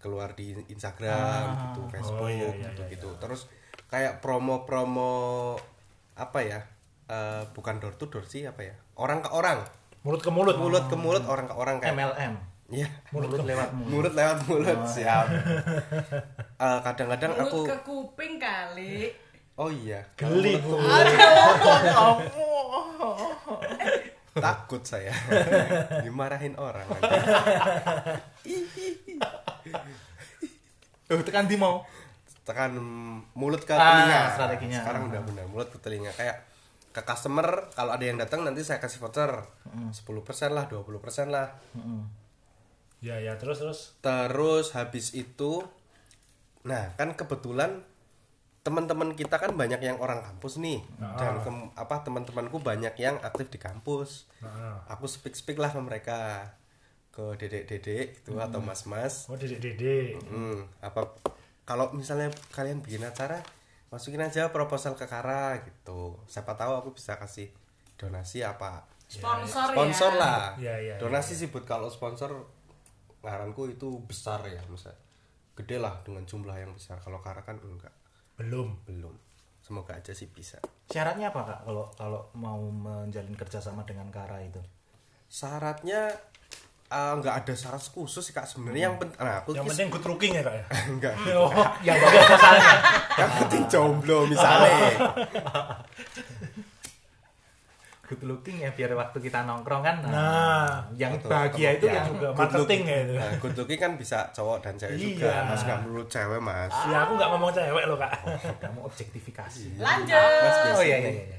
keluar 0.00 0.32
di 0.32 0.52
Instagram 0.68 1.44
gitu 1.72 1.80
Facebook 1.88 2.20
Oh, 2.20 2.28
iya, 2.28 2.52
iya, 2.52 2.68
gitu 2.68 2.82
iya, 2.84 2.92
gitu. 2.92 3.08
terus 3.16 3.48
kayak 3.88 4.20
promo-promo 4.20 5.56
apa 6.14 6.44
ya 6.44 6.60
eh, 7.08 7.42
bukan 7.56 7.80
door 7.80 7.96
to 7.96 8.12
door 8.12 8.28
sih 8.28 8.44
apa 8.44 8.60
ya 8.62 8.74
orang 8.96 9.20
ke 9.20 9.32
orang. 9.32 9.64
Mulut 10.04 10.20
ke 10.20 10.28
mulut. 10.28 10.56
Mulut 10.56 10.84
ke 10.88 10.96
mulut 10.96 11.24
orang 11.24 11.48
ke 11.48 11.54
orang 11.56 11.76
kayak 11.80 11.96
MLM 11.96 12.34
Iya. 12.66 12.88
mulut 13.10 13.40
lewat 13.40 13.68
mulut. 13.72 13.88
Mulut 13.90 14.12
lewat 14.14 14.38
mulut 14.44 14.80
siap. 14.86 15.26
Eh, 16.54 16.78
kadang-kadang 16.80 17.34
Mulut 17.34 17.44
aku 17.44 17.58
ke 17.66 17.76
kuping 17.82 18.34
kali. 18.38 19.10
oh 19.54 19.68
iya. 19.68 20.00
Geli. 20.14 20.56
Takut 24.34 24.82
saya. 24.82 25.12
Dimarahin 26.00 26.54
orang. 26.56 26.86
Oh, 31.06 31.20
tekan 31.20 31.44
di 31.44 31.54
mau. 31.54 31.84
Tekan 32.42 32.72
mulut 33.32 33.62
ke 33.62 33.72
Ah, 33.72 33.78
telinga. 33.78 34.20
strateginya. 34.32 34.78
sekarang 34.80 35.02
udah 35.08 35.20
benar 35.22 35.44
mulut 35.46 35.68
ke 35.68 35.78
telinga. 35.78 36.10
Kayak 36.10 36.48
ke 36.90 37.02
customer 37.02 37.46
kalau 37.72 37.92
ada 37.92 38.04
yang 38.04 38.16
datang 38.16 38.42
nanti 38.42 38.62
saya 38.62 38.78
kasih 38.78 38.98
voucher. 38.98 39.32
10% 39.90 40.00
lah 40.48 40.64
20% 40.64 41.28
lah 41.28 41.46
ya 43.04 43.20
ya 43.20 43.36
terus 43.36 43.60
terus. 43.60 43.80
Terus 44.00 44.72
habis 44.72 45.12
itu 45.12 45.60
nah 46.64 46.96
kan 46.96 47.12
kebetulan 47.12 47.84
teman-teman 48.64 49.12
kita 49.12 49.36
kan 49.36 49.52
banyak 49.52 49.76
yang 49.84 50.00
orang 50.00 50.24
kampus 50.24 50.56
nih. 50.56 50.80
Dan 51.20 51.44
kem- 51.44 51.72
apa 51.76 52.00
teman-temanku 52.00 52.64
banyak 52.64 52.96
yang 52.96 53.20
aktif 53.20 53.52
di 53.52 53.60
kampus. 53.60 54.24
Nah, 54.40 54.80
aku 54.88 55.04
speak 55.04 55.36
speak 55.36 55.60
lah 55.60 55.68
ke 55.68 55.80
mereka. 55.84 56.48
Ke 57.12 57.36
dedek-dedek 57.36 58.24
itu 58.24 58.32
atau 58.40 58.58
mas-mas. 58.64 59.28
Oh, 59.28 59.36
dedek-dedek. 59.36 60.16
Hmm, 60.24 60.64
apa 60.80 61.12
kalau 61.68 61.92
misalnya 61.92 62.32
kalian 62.50 62.80
bikin 62.80 63.04
acara 63.04 63.44
masukin 63.92 64.24
aja 64.24 64.48
proposal 64.48 64.96
ke 64.96 65.04
Kara 65.04 65.60
gitu. 65.60 66.16
Siapa 66.26 66.56
tahu 66.56 66.72
aku 66.74 66.96
bisa 66.96 67.20
kasih 67.20 67.52
donasi 68.00 68.40
apa? 68.42 68.88
Sponsor, 69.06 69.76
sponsor 69.76 70.12
ya. 70.16 70.18
lah. 70.18 70.44
Iya, 70.58 70.74
iya, 70.80 70.94
donasi 70.96 71.36
sih 71.36 71.52
buat 71.52 71.68
kalau 71.68 71.86
sponsor 71.92 72.32
ngaranku 73.24 73.66
itu 73.68 73.88
besar 74.02 74.44
ya 74.44 74.60
misalnya 74.64 75.00
gede 75.54 75.76
lah 75.76 75.96
dengan 76.00 76.22
jumlah 76.22 76.54
yang 76.54 76.70
besar 76.70 76.98
kalau 76.98 77.18
Kara 77.18 77.40
kan 77.40 77.56
enggak 77.56 77.92
Belum. 78.34 78.76
belum 78.84 79.14
semoga 79.58 79.94
aja 79.94 80.10
sih 80.10 80.28
bisa 80.28 80.60
Syaratnya 80.84 81.30
apa 81.30 81.40
kak 81.42 81.60
kalau 81.64 81.88
kalau 81.90 82.20
mau 82.34 82.60
menjalin 82.60 83.32
kerjasama 83.32 83.82
dengan 83.82 84.06
Kara 84.08 84.38
itu? 84.38 84.60
syaratnya 85.24 86.12
eh, 86.86 87.12
nggak 87.16 87.34
ada 87.40 87.54
syarat 87.54 87.80
khusus 87.82 88.20
sih 88.20 88.30
kak 88.30 88.44
sebenarnya 88.44 88.86
yang 88.86 88.96
penting 88.96 89.16
nah 89.18 89.40
aku 89.40 89.50
Yang 89.50 89.64
kis- 89.64 89.70
penting 89.72 89.88
good 89.90 90.04
looking 90.06 90.32
ya, 90.32 90.42
Kak 90.42 90.54
ya. 90.54 90.64
enggak 90.92 91.14
Oh, 91.40 91.50
Yang 91.80 91.96
bagus 92.04 92.28
masalahnya. 92.28 92.76
yang 93.14 93.30
penting 93.38 93.62
jomblo 93.66 94.18
misalnya 94.26 94.78
Good 98.04 98.20
looking 98.22 98.60
ya 98.60 98.68
biar 98.68 98.92
waktu 98.92 99.16
kita 99.18 99.42
nongkrong 99.42 99.80
kan. 99.80 99.96
Nah, 100.04 100.84
yang 100.92 101.16
betul. 101.16 101.32
bahagia 101.32 101.68
itu 101.74 101.86
Ya. 101.86 101.96
yang 101.98 102.06
juga 102.12 102.28
Good 102.28 102.36
marketing 102.36 102.60
looking. 102.60 102.82
ya 102.84 102.98
itu. 103.00 103.12
Nah, 103.16 103.30
good 103.38 103.56
looking 103.56 103.80
kan 103.80 103.92
bisa 103.96 104.18
cowok 104.30 104.58
dan 104.60 104.74
cewek 104.76 104.96
juga. 104.96 105.24
Iya. 105.26 105.48
Mas 105.48 105.60
nggak 105.62 105.78
melulu 105.80 106.04
cewek, 106.04 106.40
Mas. 106.40 106.74
Ya 106.84 106.98
aku 107.00 107.12
nggak 107.14 107.30
ngomong 107.30 107.50
cewek 107.50 107.84
loh, 107.84 107.96
Kak. 107.96 108.12
kamu 108.60 108.80
objektifikasi. 108.82 109.64
Lanjut. 109.78 110.12
Mas 110.38 110.52
Oh 110.54 110.62
biasanya, 110.66 110.84
iya 110.84 110.96
iya 110.98 111.10
iya. 111.10 111.24
iya. 111.24 111.38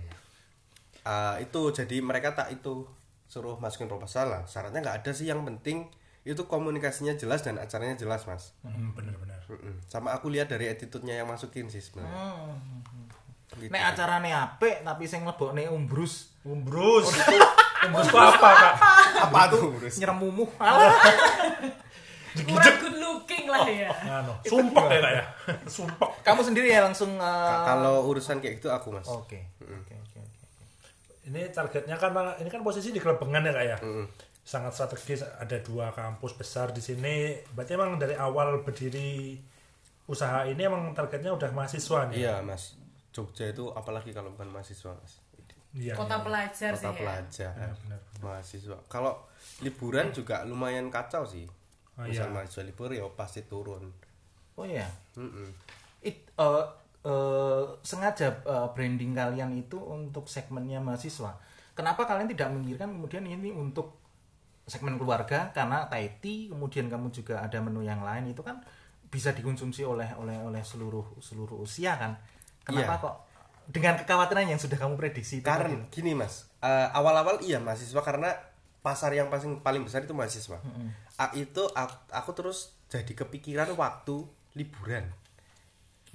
ah, 1.03 1.35
itu 1.37 1.61
jadi 1.71 1.97
mereka 2.01 2.33
tak 2.33 2.49
itu 2.49 2.89
suruh 3.25 3.57
masukin 3.57 3.85
proposal 3.85 4.25
lah. 4.27 4.41
Syaratnya 4.45 4.81
nggak 4.81 4.97
ada 5.01 5.11
sih 5.13 5.25
yang 5.25 5.45
penting 5.45 5.85
itu 6.21 6.41
komunikasinya 6.43 7.13
jelas 7.13 7.45
dan 7.45 7.61
acaranya 7.61 7.93
jelas, 7.93 8.25
Mas. 8.25 8.57
Hmm, 8.61 8.89
bener-bener. 8.91 9.37
Mm-mm. 9.45 9.77
Sama 9.85 10.09
aku 10.09 10.33
lihat 10.33 10.49
dari 10.49 10.65
attitude-nya 10.65 11.21
yang 11.21 11.29
masukin 11.29 11.69
sih 11.69 11.77
sebenarnya. 11.77 12.17
Gitu. 13.55 13.71
Nek 13.71 13.83
acarane 13.95 14.29
apik 14.35 14.83
tapi 14.83 15.03
sing 15.07 15.23
mlebokne 15.23 15.71
umbrus. 15.71 16.33
Umbrus. 16.43 17.07
Umbrus 17.85 18.07
itu 18.09 18.17
apa, 18.17 18.49
Kak? 18.49 18.75
apa 19.29 19.39
tuh? 19.53 19.61
Urus? 19.77 19.95
Nyeremumuh. 20.01 20.49
Kurang 22.35 22.75
good 22.83 22.97
looking 22.99 23.45
lah 23.47 23.63
ya. 23.63 23.89
Ngano, 23.95 24.33
sumpek 24.43 24.85
ya, 24.91 25.09
ya. 25.21 25.25
Sumpek. 25.71 26.09
Kamu 26.27 26.41
sendiri 26.43 26.67
ya 26.67 26.83
langsung 26.83 27.15
uh, 27.15 27.63
Kalau 27.63 28.11
urusan 28.11 28.43
kayak 28.43 28.59
gitu 28.59 28.67
aku, 28.73 28.91
Mas. 28.91 29.07
Oke. 29.07 29.55
Oke 29.63 29.95
oke 29.95 30.19
oke. 30.19 30.41
Ini 31.31 31.47
targetnya 31.55 31.95
kan 31.95 32.11
ini 32.43 32.49
kan 32.51 32.59
posisi 32.59 32.91
di 32.91 32.99
Kelebengan 32.99 33.47
ya, 33.47 33.53
Kak 33.55 33.65
ya. 33.65 33.77
Mm-mm. 33.79 34.05
Sangat 34.45 34.75
strategis 34.75 35.23
ada 35.23 35.57
dua 35.63 35.95
kampus 35.95 36.35
besar 36.35 36.75
di 36.75 36.83
sini. 36.83 37.39
Berarti 37.55 37.71
emang 37.79 37.95
dari 37.95 38.19
awal 38.19 38.61
berdiri 38.67 39.39
usaha 40.05 40.45
ini 40.45 40.59
emang 40.59 40.91
targetnya 40.91 41.31
udah 41.33 41.49
mahasiswa 41.55 42.11
nih. 42.11 42.27
Iya, 42.27 42.43
Mas. 42.43 42.75
Jogja 43.15 43.47
itu 43.47 43.71
apalagi 43.71 44.11
kalau 44.11 44.35
bukan 44.35 44.51
mahasiswa, 44.51 44.91
Mas. 44.91 45.23
Iya. 45.75 45.91
Kota 45.91 46.19
iya. 46.19 46.23
pelajar 46.23 46.71
Kota 46.71 46.79
sih 46.79 46.87
ya. 46.87 46.99
pelajar, 47.03 47.51
benar, 47.83 48.01
mahasiswa. 48.23 48.77
Kalau 48.87 49.13
liburan 49.59 50.07
juga 50.15 50.47
lumayan 50.47 50.87
kacau 50.87 51.27
sih. 51.27 51.43
Oh, 51.99 52.03
Misal 52.07 52.31
iya. 52.31 52.35
mahasiswa 52.35 52.63
libur 52.63 52.91
ya 52.91 53.03
pasti 53.11 53.43
turun. 53.43 53.91
Oh 54.55 54.63
iya. 54.63 54.87
Mm-mm. 55.19 55.51
It, 55.99 56.31
eh, 56.39 56.65
eh, 57.03 57.63
sengaja 57.83 58.39
eh, 58.43 58.67
branding 58.71 59.11
kalian 59.11 59.51
itu 59.59 59.75
untuk 59.75 60.31
segmennya 60.31 60.79
mahasiswa. 60.79 61.35
Kenapa 61.75 62.07
kalian 62.07 62.31
tidak 62.31 62.55
memikirkan 62.55 62.95
kemudian 62.95 63.27
ini 63.27 63.51
untuk 63.51 63.99
segmen 64.65 64.95
keluarga 64.95 65.51
karena 65.51 65.85
Taiti 65.91 66.49
kemudian 66.49 66.87
kamu 66.89 67.11
juga 67.11 67.43
ada 67.43 67.59
menu 67.61 67.85
yang 67.85 68.01
lain 68.01 68.33
itu 68.33 68.41
kan 68.41 68.63
bisa 69.11 69.29
dikonsumsi 69.35 69.85
oleh 69.85 70.09
oleh 70.17 70.41
oleh 70.41 70.63
seluruh 70.63 71.19
seluruh 71.19 71.59
usia 71.59 71.99
kan. 71.99 72.15
Kenapa 72.65 72.97
Iya. 72.97 73.03
kok 73.05 73.15
dengan 73.65 73.93
kekhawatiran 73.97 74.45
yang 74.45 74.61
sudah 74.61 74.77
kamu 74.77 74.93
prediksi 74.93 75.41
itu 75.41 75.45
Karena 75.45 75.85
gini 75.89 76.13
mas, 76.13 76.49
eh, 76.61 76.87
awal-awal 76.93 77.41
iya 77.41 77.57
mahasiswa 77.57 78.01
karena 78.01 78.29
pasar 78.85 79.09
yang 79.13 79.33
paling 79.33 79.61
paling 79.65 79.81
besar 79.81 80.05
itu 80.05 80.13
mahasiswa. 80.13 80.61
Ah, 81.17 81.29
itu 81.33 81.65
aku, 81.73 81.95
aku 82.13 82.31
terus 82.37 82.73
jadi 82.89 83.09
kepikiran 83.17 83.73
waktu 83.73 84.21
liburan. 84.53 85.09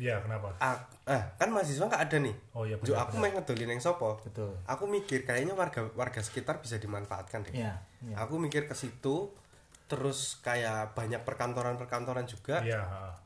Iya, 0.00 0.22
kenapa? 0.24 0.54
Ah, 0.62 0.80
ah, 1.10 1.22
kan 1.36 1.50
mahasiswa 1.52 1.84
nggak 1.84 2.04
ada 2.08 2.16
nih. 2.22 2.32
Oh 2.56 2.64
iya, 2.64 2.78
benar, 2.78 3.04
aku 3.04 3.20
main 3.20 3.34
ngedolin 3.36 3.74
yang 3.76 3.82
sopo. 3.82 4.16
Betul. 4.22 4.54
Aku 4.64 4.86
mikir 4.88 5.26
kayaknya 5.28 5.52
warga 5.52 5.90
warga 5.92 6.22
sekitar 6.24 6.62
bisa 6.62 6.80
dimanfaatkan 6.80 7.44
deh. 7.44 7.52
Iya, 7.52 7.74
iya. 8.06 8.14
Aku 8.22 8.40
mikir 8.40 8.64
ke 8.64 8.72
situ, 8.72 9.28
terus 9.90 10.38
kayak 10.40 10.96
banyak 10.96 11.20
perkantoran-perkantoran 11.26 12.24
juga. 12.24 12.62
Iya, 12.64 12.80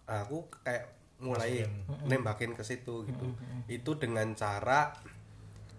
aku 0.09 0.51
kayak 0.67 0.91
mulai 1.25 1.65
Masukin. 1.65 2.05
nembakin 2.05 2.51
ke 2.53 2.63
situ 2.63 3.03
gitu 3.03 3.27
itu 3.67 3.91
dengan 3.95 4.29
cara 4.33 4.93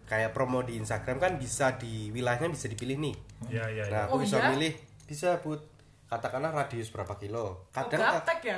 kayak 0.03 0.31
promo 0.31 0.61
di 0.61 0.75
Instagram 0.75 1.17
kan 1.17 1.33
bisa 1.35 1.73
di 1.73 2.09
wilayahnya 2.09 2.49
bisa 2.49 2.65
dipilih 2.65 2.97
nih 2.99 3.15
Iya, 3.47 3.63
iya, 3.67 3.83
iya. 3.83 3.83
nah 3.87 4.01
aku 4.05 4.17
Oh, 4.17 4.19
bisa 4.19 4.37
iya? 4.37 4.49
milih 4.51 4.73
bisa 5.03 5.37
buat 5.39 5.61
katakanlah 6.05 6.49
radius 6.51 6.89
berapa 6.89 7.13
kilo 7.15 7.45
Oh, 7.45 7.53
kadang 7.71 8.01
gaptek 8.15 8.41
ya 8.43 8.57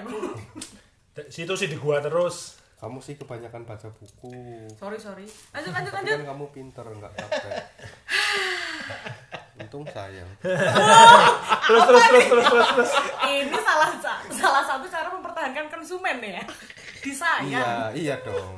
Situ 1.27 1.49
sih 1.51 1.65
di 1.65 1.75
gua 1.75 1.97
terus. 1.99 2.55
kamu 2.77 2.99
sih 2.99 3.15
kebanyakan 3.15 3.65
baca 3.65 3.89
buku 3.89 4.29
Sorry, 4.75 4.95
sorry. 4.97 5.25
Lanjut, 5.49 5.71
lanjut, 5.71 5.89
tapi 5.89 6.05
lanjut. 6.05 6.17
kan 6.19 6.29
kamu 6.29 6.45
pinter 6.51 6.85
nggak 6.87 7.13
capek 7.15 7.57
untung 9.59 9.83
sayang 9.85 10.29
Terus 11.67 11.83
terus 11.83 12.03
terus 12.03 12.25
terus 12.25 12.45
terus 12.47 12.67
terus. 12.71 12.91
Ini 13.21 13.59
salah 13.59 13.89
sa- 13.97 14.21
salah 14.29 14.63
satu 14.63 14.85
cara 14.85 15.09
mempertahankan 15.09 15.67
konsumen 15.67 16.15
nih 16.17 16.39
ya. 16.39 16.43
Di 16.97 17.11
saya. 17.11 17.43
iya 17.43 17.67
iya 17.93 18.15
dong 18.19 18.55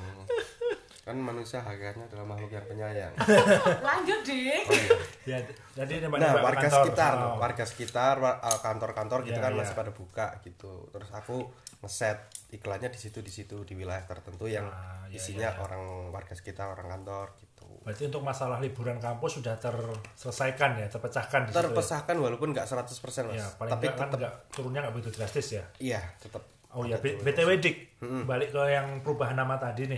kan 1.02 1.18
manusia 1.18 1.58
hakikatnya 1.58 2.06
adalah 2.06 2.22
makhluk 2.28 2.54
yang 2.54 2.66
penyayang 2.68 3.10
Lanjut, 3.90 4.22
Dik. 4.22 4.62
oh, 4.62 4.78
iya. 5.26 5.42
Ya, 5.74 5.82
jadi 5.82 6.06
Nah, 6.06 6.38
warga 6.38 6.70
kantor. 6.70 6.86
sekitar, 6.86 7.14
Oh. 7.18 7.34
warga 7.36 7.66
sekitar, 7.66 8.16
uh, 8.22 8.60
kantor-kantor 8.62 9.26
gitu 9.26 9.34
Iya, 9.34 9.42
kan 9.42 9.52
iya. 9.52 9.60
masih 9.60 9.74
pada 9.74 9.90
buka 9.90 10.38
gitu. 10.40 10.86
Terus 10.94 11.10
aku 11.10 11.50
ngeset 11.82 12.20
iklannya 12.52 12.94
di 12.94 13.00
situ 13.00 13.26
di 13.26 13.32
situ 13.32 13.58
di 13.64 13.74
wilayah 13.74 14.06
tertentu 14.06 14.46
yang 14.46 14.70
Ah, 14.70 15.10
iya, 15.10 15.18
isinya 15.18 15.50
iya. 15.50 15.58
orang 15.58 15.82
warga 16.14 16.38
sekitar, 16.38 16.70
orang 16.70 16.86
kantor 16.92 17.34
gitu. 17.42 17.49
Berarti 17.90 18.06
untuk 18.06 18.22
masalah 18.22 18.62
liburan 18.62 19.02
kampus 19.02 19.42
sudah 19.42 19.58
terselesaikan 19.58 20.78
ya, 20.78 20.86
terpecahkan 20.86 21.42
di 21.44 21.50
situ. 21.50 21.58
ya? 21.58 21.66
Terpesahkan 21.66 22.16
walaupun 22.16 22.54
nggak 22.54 22.70
100% 22.70 22.86
Mas. 23.26 23.42
Ya, 23.42 23.50
paling 23.58 23.72
Tapi 23.74 23.84
enggak 23.84 23.98
kan 23.98 24.08
tetap 24.08 24.20
enggak 24.22 24.34
turunnya 24.54 24.80
enggak 24.80 24.94
begitu 24.94 25.10
drastis 25.12 25.48
ya. 25.52 25.64
iya, 25.82 26.02
tetap 26.18 26.46
Oh 26.70 26.86
ya, 26.86 27.02
B- 27.02 27.18
tuh. 27.18 27.26
BTW 27.26 27.50
Dik, 27.58 27.78
balik 28.30 28.54
ke 28.54 28.62
yang 28.70 29.02
perubahan 29.02 29.34
nama 29.34 29.58
tadi 29.58 29.90
nih. 29.90 29.98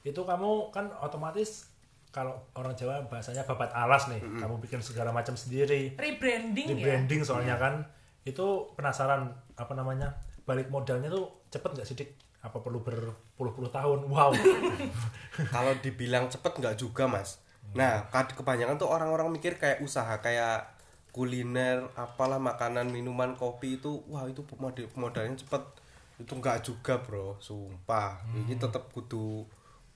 Itu 0.00 0.24
kamu 0.24 0.72
kan 0.72 0.88
otomatis 0.96 1.68
kalau 2.08 2.32
orang 2.56 2.72
Jawa 2.72 3.04
bahasanya 3.04 3.44
babat 3.44 3.68
alas 3.76 4.08
nih, 4.08 4.24
kamu 4.40 4.56
bikin 4.58 4.80
segala 4.80 5.12
macam 5.12 5.36
sendiri, 5.36 5.92
Rebranding 5.92 6.72
di 6.72 6.80
ya. 6.80 6.84
branding 6.88 7.20
soalnya 7.20 7.60
kan. 7.60 7.84
Itu 8.24 8.72
penasaran 8.72 9.28
apa 9.54 9.76
namanya? 9.76 10.08
Balik 10.42 10.72
modalnya 10.72 11.12
tuh 11.12 11.44
cepet 11.52 11.68
nggak 11.76 11.84
sih 11.84 11.92
Dik? 11.94 12.10
Apa 12.46 12.62
perlu 12.62 12.78
berpuluh-puluh 12.86 13.74
tahun? 13.74 14.06
Wow. 14.06 14.30
Kalau 15.54 15.74
dibilang 15.82 16.30
cepet 16.30 16.62
nggak 16.62 16.78
juga 16.78 17.10
Mas. 17.10 17.42
Nah, 17.74 18.06
kebanyakan 18.06 18.78
tuh 18.78 18.86
orang-orang 18.86 19.34
mikir 19.34 19.58
kayak 19.58 19.82
usaha 19.82 20.22
kayak 20.22 20.78
kuliner, 21.10 21.90
apalah 21.98 22.38
makanan, 22.38 22.92
minuman, 22.92 23.34
kopi 23.34 23.82
itu, 23.82 24.04
wah 24.06 24.28
itu 24.30 24.46
modal 24.62 24.86
modalnya 24.94 25.34
cepet. 25.34 25.64
Itu 26.22 26.38
nggak 26.38 26.62
juga 26.62 27.02
bro, 27.02 27.34
sumpah. 27.42 28.22
Ini 28.32 28.54
tetap 28.56 28.88
kudu 28.94 29.44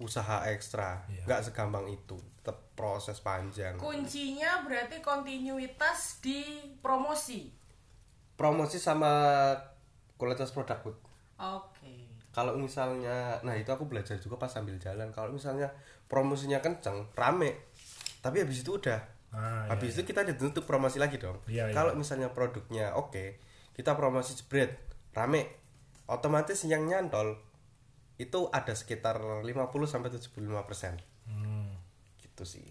usaha 0.00 0.48
ekstra, 0.48 1.04
Iya. 1.12 1.28
nggak 1.28 1.40
segampang 1.52 1.86
itu. 1.92 2.16
Tetap 2.40 2.56
proses 2.72 3.20
panjang. 3.20 3.76
Kuncinya 3.76 4.64
berarti 4.64 4.98
kontinuitas 5.04 6.24
di 6.24 6.72
promosi. 6.80 7.52
Promosi 8.34 8.80
sama 8.80 9.52
kualitas 10.16 10.52
produk. 10.52 10.80
Oke. 11.40 12.09
Kalau 12.30 12.54
misalnya, 12.54 13.42
nah 13.42 13.58
itu 13.58 13.66
aku 13.70 13.90
belajar 13.90 14.14
juga 14.16 14.38
pas 14.38 14.50
sambil 14.50 14.78
jalan. 14.78 15.10
Kalau 15.10 15.34
misalnya 15.34 15.70
promosinya 16.06 16.62
kenceng, 16.62 17.10
rame, 17.14 17.58
tapi 18.22 18.42
habis 18.42 18.62
itu 18.62 18.78
udah 18.78 19.20
Ah, 19.30 19.62
iya, 19.62 19.78
Habis 19.78 19.94
itu 19.94 20.10
kita 20.10 20.26
ditutup 20.26 20.66
promosi 20.66 20.98
lagi 20.98 21.14
dong. 21.14 21.38
Iya, 21.46 21.70
iya. 21.70 21.74
Kalau 21.74 21.94
misalnya 21.94 22.34
produknya 22.34 22.98
oke, 22.98 23.38
kita 23.78 23.94
promosi 23.94 24.34
jebret, 24.34 24.74
rame, 25.14 25.46
otomatis 26.10 26.66
yang 26.66 26.82
nyantol 26.90 27.38
itu 28.18 28.50
ada 28.50 28.74
sekitar 28.74 29.22
50 29.46 29.46
sampai 29.86 30.10
75 30.10 30.66
persen. 30.66 30.98
Hmm. 31.30 31.78
Gitu 32.18 32.42
sih. 32.42 32.66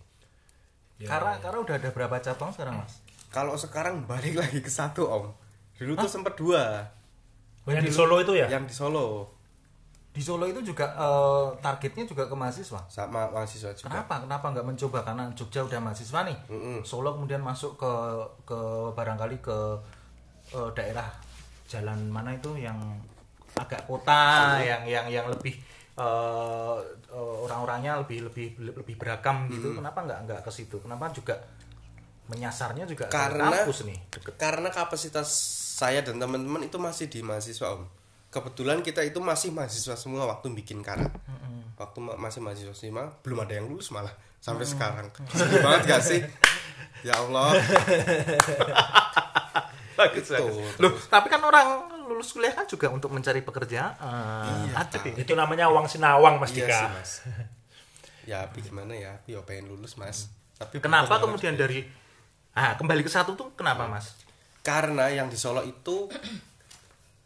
Ya, 1.00 1.08
karena 1.16 1.40
karena 1.40 1.64
udah 1.64 1.76
ada 1.80 1.90
berapa 1.96 2.20
cabang 2.20 2.52
sekarang 2.52 2.84
mas? 2.84 3.00
Kalau 3.32 3.56
sekarang 3.56 4.04
balik 4.04 4.36
lagi 4.44 4.60
ke 4.60 4.68
satu 4.68 5.08
om, 5.08 5.32
dulu 5.80 5.96
tuh 5.96 6.12
sempat 6.12 6.36
dua, 6.36 6.92
Oh, 7.64 7.72
yang 7.72 7.86
di 7.86 7.94
Solo 7.94 8.20
itu 8.20 8.36
ya? 8.36 8.52
yang 8.52 8.68
di 8.68 8.74
Solo 8.76 9.39
Di 10.20 10.28
Solo 10.28 10.44
itu 10.44 10.60
juga 10.62 10.84
eh, 10.92 11.48
targetnya 11.64 12.04
juga 12.04 12.28
ke 12.28 12.36
mahasiswa. 12.36 12.84
sama 12.92 13.32
mahasiswa 13.32 13.72
juga. 13.72 13.88
Kenapa? 13.88 14.20
Kenapa 14.20 14.46
nggak 14.52 14.68
mencoba? 14.68 15.00
Karena 15.00 15.32
Jogja 15.32 15.64
udah 15.64 15.80
mahasiswa 15.80 16.28
nih. 16.28 16.38
Mm-mm. 16.52 16.78
Solo 16.84 17.16
kemudian 17.16 17.40
masuk 17.40 17.80
ke 17.80 17.92
ke 18.44 18.60
barangkali 18.92 19.40
ke 19.40 19.58
eh, 20.52 20.70
daerah 20.76 21.08
jalan 21.72 22.12
mana 22.12 22.36
itu 22.36 22.52
yang 22.60 22.76
agak 23.56 23.88
kota 23.88 24.60
yang 24.60 24.84
yang 24.84 25.08
yang 25.08 25.26
lebih 25.32 25.56
eh, 25.96 26.76
orang-orangnya 27.16 28.04
lebih 28.04 28.28
lebih 28.28 28.48
lebih 28.60 28.96
berakam 28.96 29.48
gitu 29.48 29.72
kenapa 29.72 30.04
nggak 30.04 30.20
nggak 30.28 30.40
ke 30.44 30.52
situ 30.52 30.80
kenapa 30.80 31.08
juga 31.12 31.36
menyasarnya 32.30 32.86
juga 32.86 33.10
Karena- 33.10 33.50
kampus 33.52 33.86
nih 33.86 33.98
deket 34.10 34.34
karena 34.38 34.70
kapasitas 34.70 35.28
saya 35.80 36.02
dan 36.02 36.22
teman-teman 36.22 36.62
itu 36.62 36.78
masih 36.78 37.10
di 37.10 37.20
mahasiswa 37.22 37.74
om 37.74 37.84
kebetulan 38.30 38.80
kita 38.80 39.02
itu 39.02 39.18
masih 39.20 39.50
mahasiswa 39.50 39.94
semua 39.94 40.24
waktu 40.26 40.48
bikin 40.56 40.80
karat. 40.80 41.10
Waktu 41.76 41.98
ma- 41.98 42.18
masih 42.18 42.40
mahasiswa 42.40 42.72
semua 42.72 43.10
belum 43.20 43.42
ada 43.42 43.54
yang 43.54 43.66
lulus 43.66 43.90
malah 43.90 44.14
sampai 44.38 44.64
sekarang. 44.64 45.10
Sedih 45.30 45.60
banget 45.60 45.82
gak 45.88 46.04
sih? 46.04 46.22
Ya 47.00 47.16
Allah. 47.16 47.56
Bagus 49.96 50.26
Itu, 50.26 50.36
bagus. 50.36 50.76
Loh, 50.80 50.92
tapi 51.08 51.28
kan 51.28 51.40
orang 51.40 51.88
lulus 52.08 52.32
kuliah 52.32 52.52
kan 52.52 52.64
juga 52.64 52.88
untuk 52.88 53.12
mencari 53.12 53.40
pekerjaan. 53.40 53.96
Acep 54.72 55.08
ya. 55.08 55.14
Itu 55.16 55.32
namanya 55.32 55.68
uang 55.68 55.88
sinawang 55.88 56.40
Mas 56.40 56.52
iya 56.52 56.68
Dika. 56.68 56.76
sih 56.76 56.88
mas. 56.92 57.12
Ya 58.24 58.38
tapi 58.44 58.60
gimana 58.62 58.92
ya? 58.92 59.16
Tapi 59.18 59.32
ya 59.32 59.40
pengen 59.44 59.68
lulus 59.68 59.96
mas. 59.96 60.28
Tapi 60.56 60.80
Kenapa 60.80 61.20
kemudian 61.20 61.56
dari 61.56 61.84
ah 62.52 62.76
kembali 62.76 63.00
ke 63.00 63.08
satu 63.08 63.32
tuh 63.34 63.56
kenapa 63.56 63.88
mas? 63.88 64.12
karena 64.60 65.08
yang 65.08 65.28
di 65.28 65.36
Solo 65.36 65.60
itu 65.64 66.08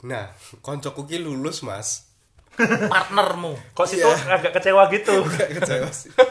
nah 0.03 0.31
koncoku 0.59 1.07
ki 1.07 1.23
lulus 1.23 1.63
mas. 1.63 2.11
Partnermu. 2.93 3.57
Kok 3.73 3.87
situ 3.89 4.05
Iya. 4.05 4.37
agak 4.37 4.51
kecewa 4.53 4.85
gitu? 4.93 5.25
gak 5.33 5.49
kecewa 5.57 5.89
sih. 5.89 6.11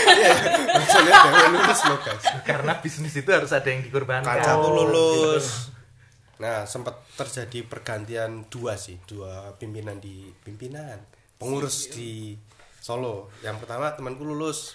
Iya, 0.00 0.32
maksudnya 0.80 1.12
pengen 1.12 1.50
lulus 1.60 1.80
loh 1.84 1.98
guys. 2.00 2.24
Karena 2.46 2.72
bisnis 2.80 3.12
itu 3.12 3.30
harus 3.30 3.52
ada 3.52 3.68
yang 3.68 3.84
dikorbankan. 3.84 4.24
kancaku 4.24 4.64
Oh, 4.64 4.74
lulus. 4.86 5.68
Nah 6.40 6.64
sempat 6.64 7.04
terjadi 7.20 7.68
pergantian 7.68 8.48
dua 8.48 8.80
sih 8.80 8.96
dua 9.04 9.52
pimpinan 9.60 10.00
di 10.00 10.32
pimpinan 10.40 10.96
pengurus 11.36 11.92
di 11.92 12.32
Solo. 12.80 13.28
Yang 13.44 13.66
pertama 13.66 13.92
temanku 13.92 14.24
lulus. 14.24 14.72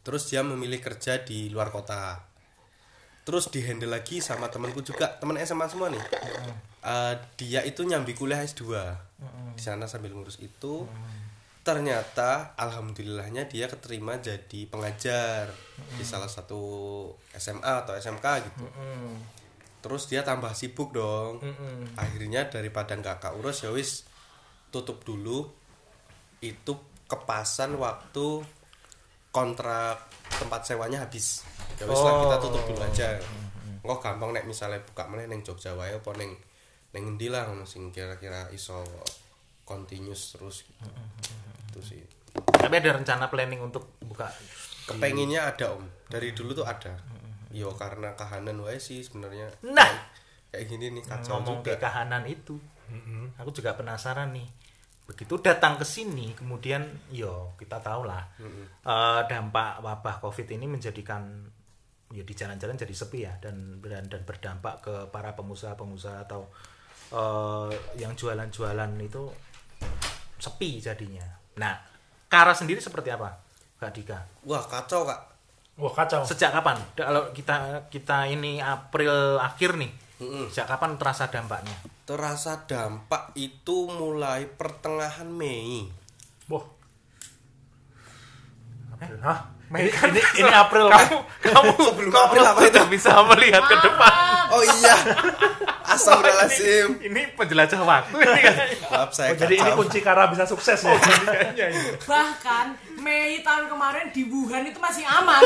Terus 0.00 0.24
dia 0.32 0.40
memilih 0.40 0.80
kerja 0.80 1.20
di 1.20 1.52
luar 1.52 1.68
kota 1.68 2.29
terus 3.30 3.46
dihandle 3.46 3.86
lagi 3.86 4.18
sama 4.18 4.50
temanku 4.50 4.82
juga. 4.82 5.06
Teman 5.22 5.38
SMA 5.46 5.70
semua 5.70 5.86
nih. 5.86 6.02
Eh, 6.82 7.14
dia 7.38 7.62
itu 7.62 7.86
nyambi 7.86 8.18
kuliah 8.18 8.42
S2 8.42 8.74
di 9.54 9.62
sana 9.62 9.86
sambil 9.86 10.18
ngurus 10.18 10.42
itu. 10.42 10.82
Ternyata 11.62 12.58
alhamdulillahnya 12.58 13.46
dia 13.46 13.70
keterima 13.70 14.18
jadi 14.18 14.66
pengajar 14.66 15.54
di 15.94 16.02
salah 16.02 16.26
satu 16.26 16.58
SMA 17.38 17.86
atau 17.86 17.94
SMK 17.94 18.26
gitu. 18.50 18.66
Terus 19.78 20.10
dia 20.10 20.26
tambah 20.26 20.50
sibuk 20.50 20.90
dong. 20.90 21.38
Akhirnya 21.94 22.50
daripada 22.50 22.98
nggak 22.98 23.30
keurus 23.30 23.62
ya 23.62 23.70
wis 23.70 24.10
tutup 24.74 25.06
dulu. 25.06 25.46
Itu 26.42 26.82
kepasan 27.06 27.78
waktu 27.78 28.42
kontrak 29.30 30.10
tempat 30.34 30.66
sewanya 30.66 31.06
habis 31.06 31.46
ya 31.80 31.84
wis 31.88 32.00
lah 32.04 32.12
kita 32.28 32.36
tutup 32.44 32.62
dulu 32.68 32.80
aja. 32.84 33.08
Kok 33.80 33.98
gampang 34.04 34.30
nek 34.36 34.44
misalnya 34.44 34.84
buka 34.84 35.08
mana 35.08 35.24
neng 35.24 35.40
Jogja 35.40 35.72
wae 35.72 35.96
apa 35.96 36.10
neng 36.20 36.36
neng 36.92 37.02
endi 37.16 37.32
lah 37.32 37.48
ngono 37.48 37.64
sing 37.64 37.88
kira-kira 37.88 38.52
iso 38.52 38.84
continuous 39.64 40.36
terus 40.36 40.68
gitu. 40.68 40.88
itu 41.72 41.80
sih. 41.80 42.02
Tapi 42.36 42.74
ada 42.76 43.00
rencana 43.00 43.32
planning 43.32 43.64
untuk 43.64 43.96
buka? 44.04 44.28
Kepenginnya 44.84 45.48
ada 45.48 45.72
om. 45.78 45.86
Dari 46.10 46.36
dulu 46.36 46.52
tuh 46.52 46.66
ada. 46.68 46.98
Yo 47.50 47.72
karena 47.74 48.12
kahanan 48.12 48.60
wae 48.60 48.76
sih 48.76 49.00
sebenarnya. 49.00 49.48
Nah. 49.64 50.12
kayak 50.50 50.66
gini 50.66 50.90
nih 50.90 51.06
kacau 51.06 51.38
ngomong 51.38 51.62
juga. 51.62 51.78
ke 51.78 51.82
kahanan 51.86 52.26
itu. 52.26 52.58
Aku 53.38 53.54
juga 53.54 53.78
penasaran 53.78 54.34
nih. 54.34 54.50
Begitu 55.06 55.38
datang 55.38 55.78
ke 55.78 55.86
sini, 55.86 56.34
kemudian 56.34 56.86
yo 57.10 57.54
kita 57.54 57.78
tahu 57.78 58.06
lah 58.06 58.26
eh, 58.82 59.20
dampak 59.30 59.78
wabah 59.82 60.22
COVID 60.22 60.46
ini 60.54 60.66
menjadikan 60.66 61.22
ya 62.10 62.26
di 62.26 62.34
jalan-jalan 62.34 62.74
jadi 62.74 62.94
sepi 62.94 63.18
ya 63.22 63.32
dan 63.38 63.78
dan, 63.78 64.10
dan 64.10 64.22
berdampak 64.26 64.82
ke 64.82 64.94
para 65.14 65.34
pengusaha-pengusaha 65.38 66.26
atau 66.26 66.46
eh, 67.14 67.70
yang 67.98 68.12
jualan-jualan 68.18 68.90
itu 68.98 69.30
sepi 70.40 70.82
jadinya. 70.82 71.26
Nah, 71.60 71.74
Kara 72.30 72.54
sendiri 72.54 72.78
seperti 72.78 73.10
apa, 73.10 73.34
Kak 73.78 73.90
Dika? 73.90 74.18
wah 74.46 74.62
kacau 74.62 75.02
kak 75.02 75.20
Wah 75.80 75.90
kacau. 75.96 76.20
Sejak 76.22 76.52
kapan? 76.52 76.76
Kalau 76.92 77.32
kita 77.32 77.88
kita 77.88 78.28
ini 78.28 78.60
April 78.60 79.40
akhir 79.40 79.80
nih, 79.80 79.90
sejak 80.52 80.68
kapan 80.68 81.00
terasa 81.00 81.26
dampaknya? 81.32 81.74
terasa 82.04 82.66
dampak 82.66 83.30
itu 83.38 83.86
mulai 83.86 84.42
pertengahan 84.50 85.30
Mei 85.30 85.86
Wah. 86.50 86.66
April. 88.98 89.18
Hah? 89.22 89.40
Ini, 89.70 89.86
ini, 89.86 90.20
ini 90.36 90.50
April 90.50 90.90
kan? 90.90 91.06
kamu 91.40 91.70
Sebelum 91.86 92.10
kamu 92.10 92.26
April 92.26 92.42
apa 92.44 92.60
itu? 92.64 92.82
bisa 92.90 93.10
melihat 93.24 93.62
ke 93.62 93.76
depan. 93.78 94.12
oh 94.54 94.62
iya 94.66 94.96
Astagfirullahaladzim 95.86 96.86
Ini, 96.98 97.06
ini 97.06 97.20
penjelajah 97.32 97.78
waktu 97.78 98.14
ini 98.18 98.40
kan. 98.46 98.54
maaf 98.88 99.10
saya 99.10 99.30
Oh, 99.30 99.38
jadi 99.38 99.54
ini 99.56 99.70
kunci 99.72 99.98
Kara 100.00 100.26
bisa 100.26 100.42
sukses 100.44 100.74
ya. 100.76 100.90
Bahkan 102.02 102.66
Mei 102.98 103.40
tahun 103.40 103.70
kemarin 103.70 104.10
di 104.10 104.26
Wuhan 104.26 104.66
itu 104.66 104.76
masih 104.76 105.06
aman. 105.06 105.38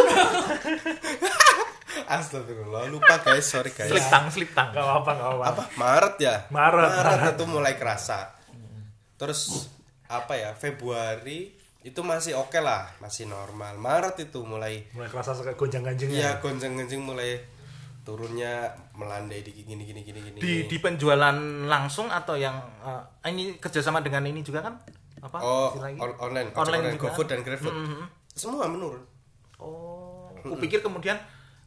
Astagfirullah 2.07 2.89
lupa 2.89 3.21
guys 3.21 3.47
sorry 3.47 3.71
guys 3.71 3.89
Slip 3.89 4.09
tang, 4.09 4.27
slip 4.29 4.51
tang. 4.51 4.73
Gak 4.73 4.83
apa-apa, 4.83 5.11
gak 5.15 5.29
apa-apa. 5.29 5.45
apa 5.47 5.63
Maret 5.77 6.15
ya 6.19 6.35
Maret, 6.49 6.91
Maret. 6.97 7.33
itu 7.35 7.45
mulai 7.45 7.75
kerasa 7.77 8.35
terus 9.15 9.71
apa 10.05 10.35
ya 10.35 10.51
Februari 10.53 11.54
itu 11.85 12.01
masih 12.01 12.33
oke 12.35 12.57
lah 12.59 12.89
masih 12.97 13.29
normal 13.29 13.77
Maret 13.77 14.17
itu 14.23 14.41
mulai 14.41 14.81
Mulai 14.91 15.07
kerasa 15.07 15.37
kayak 15.37 15.55
gonjang-ganjingnya. 15.55 16.17
ya 16.19 16.31
gonjang-ganjing 16.41 16.99
mulai 16.99 17.37
turunnya 18.01 18.69
melandai 18.93 19.41
di 19.41 19.53
gini 19.55 19.81
gini 19.83 20.01
gini 20.01 20.21
gini 20.23 20.39
Di 20.39 20.55
di 20.65 20.77
penjualan 20.79 21.37
langsung 21.65 22.09
atau 22.09 22.35
yang 22.35 22.57
eh, 22.81 23.01
ini 23.27 23.57
kerjasama 23.57 24.01
dengan 24.01 24.25
ini 24.25 24.41
juga 24.41 24.61
kan? 24.61 24.75
Apa? 25.21 25.37
oh 25.39 25.69
istilahnya? 25.71 26.01
on- 26.01 26.19
online 26.23 26.49
Online 26.53 26.83
online. 26.87 26.99
GoFood 26.99 27.29
dan 27.29 27.41
GrabFood 27.41 27.73
Mhm. 27.75 28.05
semua 28.31 28.65
menurun 28.67 29.01
Oh, 29.57 30.29
aku 30.35 30.57
pikir 30.59 30.81
kemudian 30.81 31.17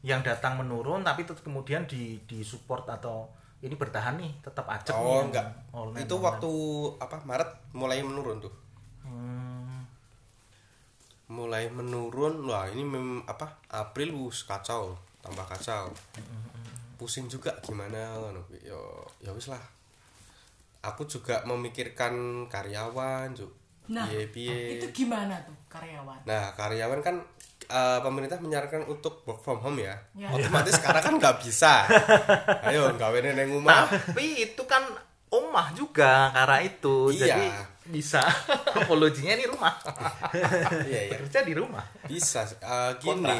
yang 0.01 0.21
datang 0.21 0.57
menurun 0.57 1.01
tapi 1.01 1.23
tetap 1.23 1.41
kemudian 1.41 1.85
di 1.85 2.01
di 2.23 2.41
support 2.41 2.85
atau 2.85 3.25
ini 3.59 3.73
bertahan 3.73 4.13
nih 4.15 4.33
tetap 4.39 4.65
acak 4.67 4.93
nih 4.93 5.01
oh 5.03 5.13
yang 5.15 5.27
enggak 5.27 5.47
online, 5.71 5.97
itu 5.99 6.09
online. 6.11 6.25
waktu 6.27 6.51
apa 6.99 7.15
Maret 7.23 7.49
mulai 7.71 8.01
menurun 8.01 8.37
tuh 8.39 8.53
Hmm, 9.01 9.46
mulai 11.27 11.67
menurun. 11.69 12.43
Wah 12.47 12.67
ini 12.67 12.83
mem, 12.83 13.23
apa 13.27 13.59
April 13.69 14.15
wus 14.15 14.43
kacau 14.43 14.95
tambah 15.19 15.43
kacau. 15.43 15.91
Pusing 16.97 17.27
juga 17.27 17.53
gimana 17.61 18.17
ngono. 18.17 18.41
yo 18.63 19.03
ya 19.21 19.31
wis 19.31 19.51
lah. 19.51 19.61
Aku 20.81 21.03
juga 21.05 21.43
memikirkan 21.43 22.47
karyawan 22.47 23.35
juk 23.35 23.51
Nah, 23.87 24.03
itu 24.11 24.83
gimana 24.91 25.39
tuh 25.47 25.55
karyawan? 25.71 26.19
nah 26.27 26.51
karyawan 26.59 26.99
kan 26.99 27.15
eh, 27.71 27.99
pemerintah 28.03 28.35
menyarankan 28.35 28.83
untuk 28.83 29.23
work 29.23 29.39
from 29.39 29.63
home 29.63 29.79
ya, 29.79 29.95
Ya. 30.11 30.27
otomatis 30.27 30.75
sekarang 30.75 30.99
kan 30.99 31.13
nggak 31.15 31.39
bisa. 31.39 31.87
Ayo 32.67 32.91
nggak 32.99 33.31
neng 33.31 33.47
rumah. 33.47 33.87
Tapi 33.87 34.43
itu 34.43 34.63
kan 34.67 34.83
omah 35.31 35.71
juga 35.71 36.31
karena 36.35 36.59
itu. 36.67 37.15
Iya. 37.15 37.31
jadi 37.31 37.45
bisa. 37.89 38.21
Apologinya 38.79 39.35
di 39.35 39.45
rumah. 39.47 39.73
Iya 40.89 41.01
iya. 41.07 41.17
Bekerja 41.17 41.39
di 41.47 41.53
rumah. 41.55 41.83
Bisa 42.05 42.43
eh, 42.47 42.91
gini 42.99 43.37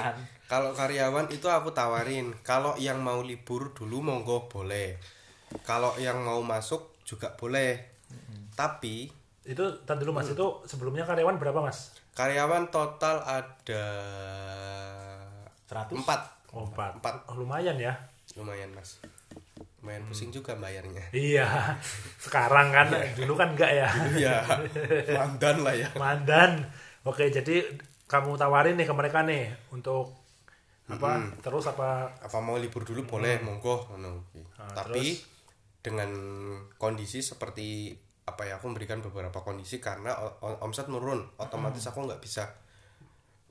kalau 0.47 0.71
karyawan 0.71 1.27
itu 1.27 1.51
aku 1.51 1.75
tawarin 1.75 2.31
kalau 2.43 2.73
yang 2.79 3.03
mau 3.03 3.19
libur 3.19 3.75
dulu 3.75 3.99
monggo 3.99 4.47
boleh. 4.47 4.95
Kalau 5.63 5.95
yang 5.99 6.23
mau 6.23 6.39
masuk 6.43 6.99
juga 7.03 7.35
boleh. 7.35 7.99
Tapi 8.55 9.07
Itu 9.47 9.63
tadi 9.87 10.03
dulu 10.03 10.19
Mas, 10.19 10.27
itu 10.27 10.43
sebelumnya 10.67 11.07
karyawan 11.07 11.39
berapa 11.39 11.63
Mas? 11.63 11.95
karyawan 12.17 12.67
total 12.73 13.21
ada 13.23 13.83
100? 15.69 15.93
empat. 16.01 16.21
Oh, 16.51 16.65
empat. 16.65 16.97
Empat. 16.97 17.15
Oh, 17.29 17.37
lumayan 17.37 17.77
ya. 17.77 17.93
lumayan 18.35 18.69
mas 18.69 19.01
lumayan 19.79 20.03
pusing 20.05 20.29
juga 20.29 20.53
bayarnya 20.55 21.03
Iya. 21.33 21.77
Sekarang 22.17 22.69
kan, 22.69 22.87
dulu 23.15 23.33
kan 23.37 23.53
enggak 23.55 23.71
ya. 23.71 23.89
iya 24.15 24.37
mandan 25.17 25.63
lah 25.63 25.73
ya 25.73 25.89
Mandan. 25.95 26.65
Oke, 27.07 27.31
jadi 27.31 27.63
kamu 28.05 28.35
tawarin 28.35 28.75
nih 28.75 28.87
ke 28.87 28.93
mereka 28.95 29.23
nih 29.23 29.47
untuk 29.71 30.11
apa? 30.87 31.19
Terus 31.39 31.67
apa? 31.67 32.11
apa 32.15 32.37
mau 32.39 32.55
libur 32.55 32.83
dulu 32.83 33.03
boleh 33.03 33.39
monggo. 33.43 33.87
Nah, 33.95 34.15
tapi 34.71 35.15
dengan 35.79 36.11
kondisi 36.75 37.23
seperti 37.23 37.95
apa 38.27 38.43
ya 38.43 38.59
aku 38.59 38.67
memberikan 38.67 38.99
beberapa 38.99 39.39
kondisi 39.39 39.79
karena 39.79 40.11
omset 40.59 40.91
menurun 40.91 41.23
otomatis 41.39 41.87
aku 41.87 42.03
nggak 42.03 42.19
bisa 42.19 42.43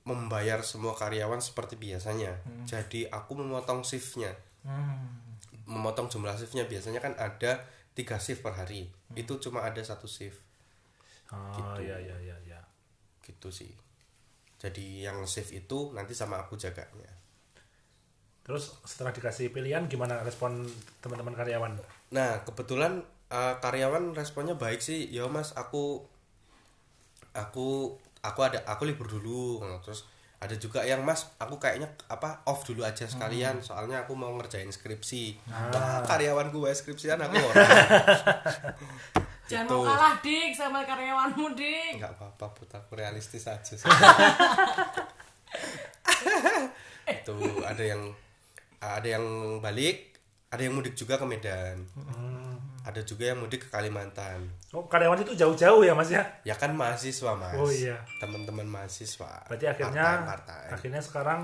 membayar 0.05 0.61
semua 0.61 0.93
karyawan 0.93 1.41
seperti 1.41 1.81
biasanya 1.81 2.37
jadi 2.69 3.09
aku 3.09 3.41
memotong 3.41 3.81
shiftnya 3.83 4.37
Hmm. 4.67 5.26
Memotong 5.67 6.07
jumlah 6.07 6.33
shiftnya 6.39 6.65
biasanya 6.65 7.03
kan 7.03 7.13
ada 7.19 7.67
tiga 7.93 8.17
shift 8.23 8.41
per 8.41 8.55
hari. 8.55 8.87
Itu 9.19 9.43
cuma 9.43 9.67
ada 9.67 9.83
satu 9.83 10.07
shift. 10.07 10.39
Oh 11.35 11.77
iya 11.83 11.99
iya 11.99 12.17
iya 12.23 12.37
iya. 12.47 12.61
gitu 13.27 13.51
sih. 13.51 13.75
Jadi 14.63 15.03
yang 15.03 15.27
shift 15.27 15.51
itu 15.51 15.91
nanti 15.93 16.15
sama 16.15 16.39
aku 16.39 16.55
jaganya. 16.55 17.11
Terus 18.47 18.79
setelah 18.87 19.11
dikasih 19.11 19.51
pilihan 19.51 19.91
gimana 19.91 20.23
respon 20.23 20.63
teman-teman 21.03 21.35
karyawan? 21.35 21.75
nah 22.15 22.47
kebetulan 22.47 23.03
eh, 23.27 23.55
karyawan 23.59 24.15
responnya 24.15 24.55
baik 24.55 24.79
sih. 24.79 25.11
Ya 25.11 25.27
mas 25.27 25.51
aku 25.59 26.07
aku 27.35 27.99
aku 28.23 28.41
ada 28.47 28.63
aku 28.71 28.87
libur 28.87 29.11
dulu. 29.11 29.67
Nah, 29.67 29.83
terus 29.83 30.07
ada 30.47 30.55
juga 30.55 30.87
yang 30.87 31.03
mas 31.03 31.27
aku 31.43 31.59
kayaknya 31.59 31.91
apa 32.07 32.47
off 32.47 32.63
dulu 32.63 32.87
aja 32.87 33.03
sekalian 33.03 33.59
soalnya 33.59 34.07
aku 34.07 34.15
mau 34.15 34.31
ngerjain 34.39 34.71
skripsi. 34.71 35.43
Wah, 35.51 36.07
karyawan 36.07 36.55
gue 36.55 36.71
skripsian 36.71 37.19
aku 37.19 37.35
orang. 37.51 37.69
Jangan 39.51 39.67
mau 39.67 39.83
kalah 39.83 40.15
dik 40.23 40.55
sama 40.55 40.87
karyawanmu 40.87 41.59
dik. 41.59 41.99
nggak 41.99 42.15
apa-apa 42.15 42.47
put 42.55 42.71
aku 42.71 42.95
realistis 42.95 43.51
aja 43.51 43.75
sih. 43.75 43.87
itu 47.07 47.39
ada 47.63 47.85
yang 47.87 48.03
ada 48.83 49.07
yang 49.07 49.25
balik 49.63 50.19
ada 50.51 50.63
yang 50.63 50.75
mudik 50.75 50.95
juga 50.99 51.19
ke 51.19 51.27
Medan 51.27 51.87
ada 52.87 53.03
juga 53.03 53.27
yang 53.27 53.39
mudik 53.39 53.67
ke 53.67 53.69
Kalimantan 53.69 54.47
Oh 54.71 54.87
karyawan 54.87 55.19
itu 55.19 55.35
jauh-jauh 55.35 55.83
ya 55.83 55.91
mas 55.91 56.07
ya? 56.09 56.23
ya 56.43 56.55
kan 56.55 56.71
mahasiswa 56.71 57.35
mas 57.35 57.55
Oh, 57.55 57.67
iya. 57.67 57.99
teman-teman 58.17 58.63
mahasiswa 58.65 59.43
Berarti 59.45 59.67
akhirnya 59.67 60.03
Part-time, 60.05 60.23
part-time. 60.25 60.71
akhirnya 60.71 61.01
sekarang 61.01 61.41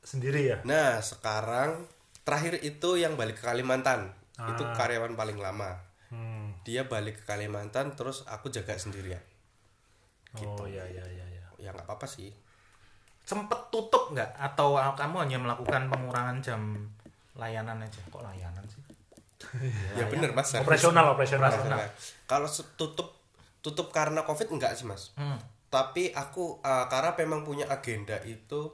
sendiri 0.00 0.40
ya? 0.46 0.58
nah 0.62 0.96
sekarang 0.98 1.84
terakhir 2.22 2.58
itu 2.60 2.96
yang 2.96 3.14
balik 3.14 3.36
ke 3.36 3.44
Kalimantan 3.44 4.08
itu 4.36 4.62
Ah. 4.62 4.72
karyawan 4.74 5.12
paling 5.12 5.36
lama 5.36 5.76
Hmm. 6.06 6.54
dia 6.62 6.86
balik 6.86 7.20
ke 7.20 7.24
Kalimantan 7.26 7.92
terus 7.92 8.22
aku 8.24 8.48
jaga 8.48 8.72
sendirian 8.74 9.20
Oh 10.36 10.64
iya 10.64 10.84
iya 10.84 11.02
iya. 11.02 11.26
iya. 11.26 11.44
ya 11.58 11.68
nggak 11.70 11.84
apa-apa 11.84 12.06
sih 12.06 12.30
Sempet 13.26 13.58
tutup 13.68 14.14
nggak? 14.14 14.38
Atau 14.38 14.78
kamu 14.78 15.26
hanya 15.26 15.34
melakukan 15.36 15.90
pengurangan 15.90 16.38
jam 16.38 16.78
layanan 17.34 17.82
aja? 17.82 17.98
Kok 18.06 18.22
layanan 18.22 18.62
sih? 18.70 18.78
Ya 19.94 20.04
bener 20.08 20.32
mas 20.32 20.48
Operasional 20.56 21.12
operasional. 21.12 21.52
Kalau 22.24 22.48
tutup 22.76 23.12
tutup 23.60 23.92
karena 23.92 24.22
covid 24.22 24.48
enggak 24.48 24.72
sih 24.72 24.86
mas 24.86 25.12
Hmm. 25.14 25.36
tapi 25.66 26.14
aku 26.14 26.62
uh, 26.62 26.86
karena 26.86 27.12
memang 27.18 27.42
punya 27.42 27.66
agenda 27.66 28.16
itu 28.22 28.70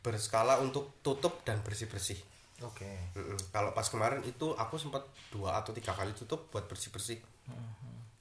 berskala 0.00 0.56
untuk 0.62 1.02
tutup 1.02 1.42
dan 1.44 1.60
bersih 1.60 1.90
bersih 1.90 2.16
Oke. 2.60 2.88
kalau 3.50 3.72
pas 3.72 3.84
kemarin 3.84 4.20
itu 4.22 4.52
aku 4.52 4.76
sempat 4.76 5.04
dua 5.28 5.58
atau 5.58 5.72
tiga 5.72 5.92
kali 5.92 6.12
tutup 6.12 6.48
buat 6.48 6.64
bersih 6.64 6.88
bersih 6.92 7.18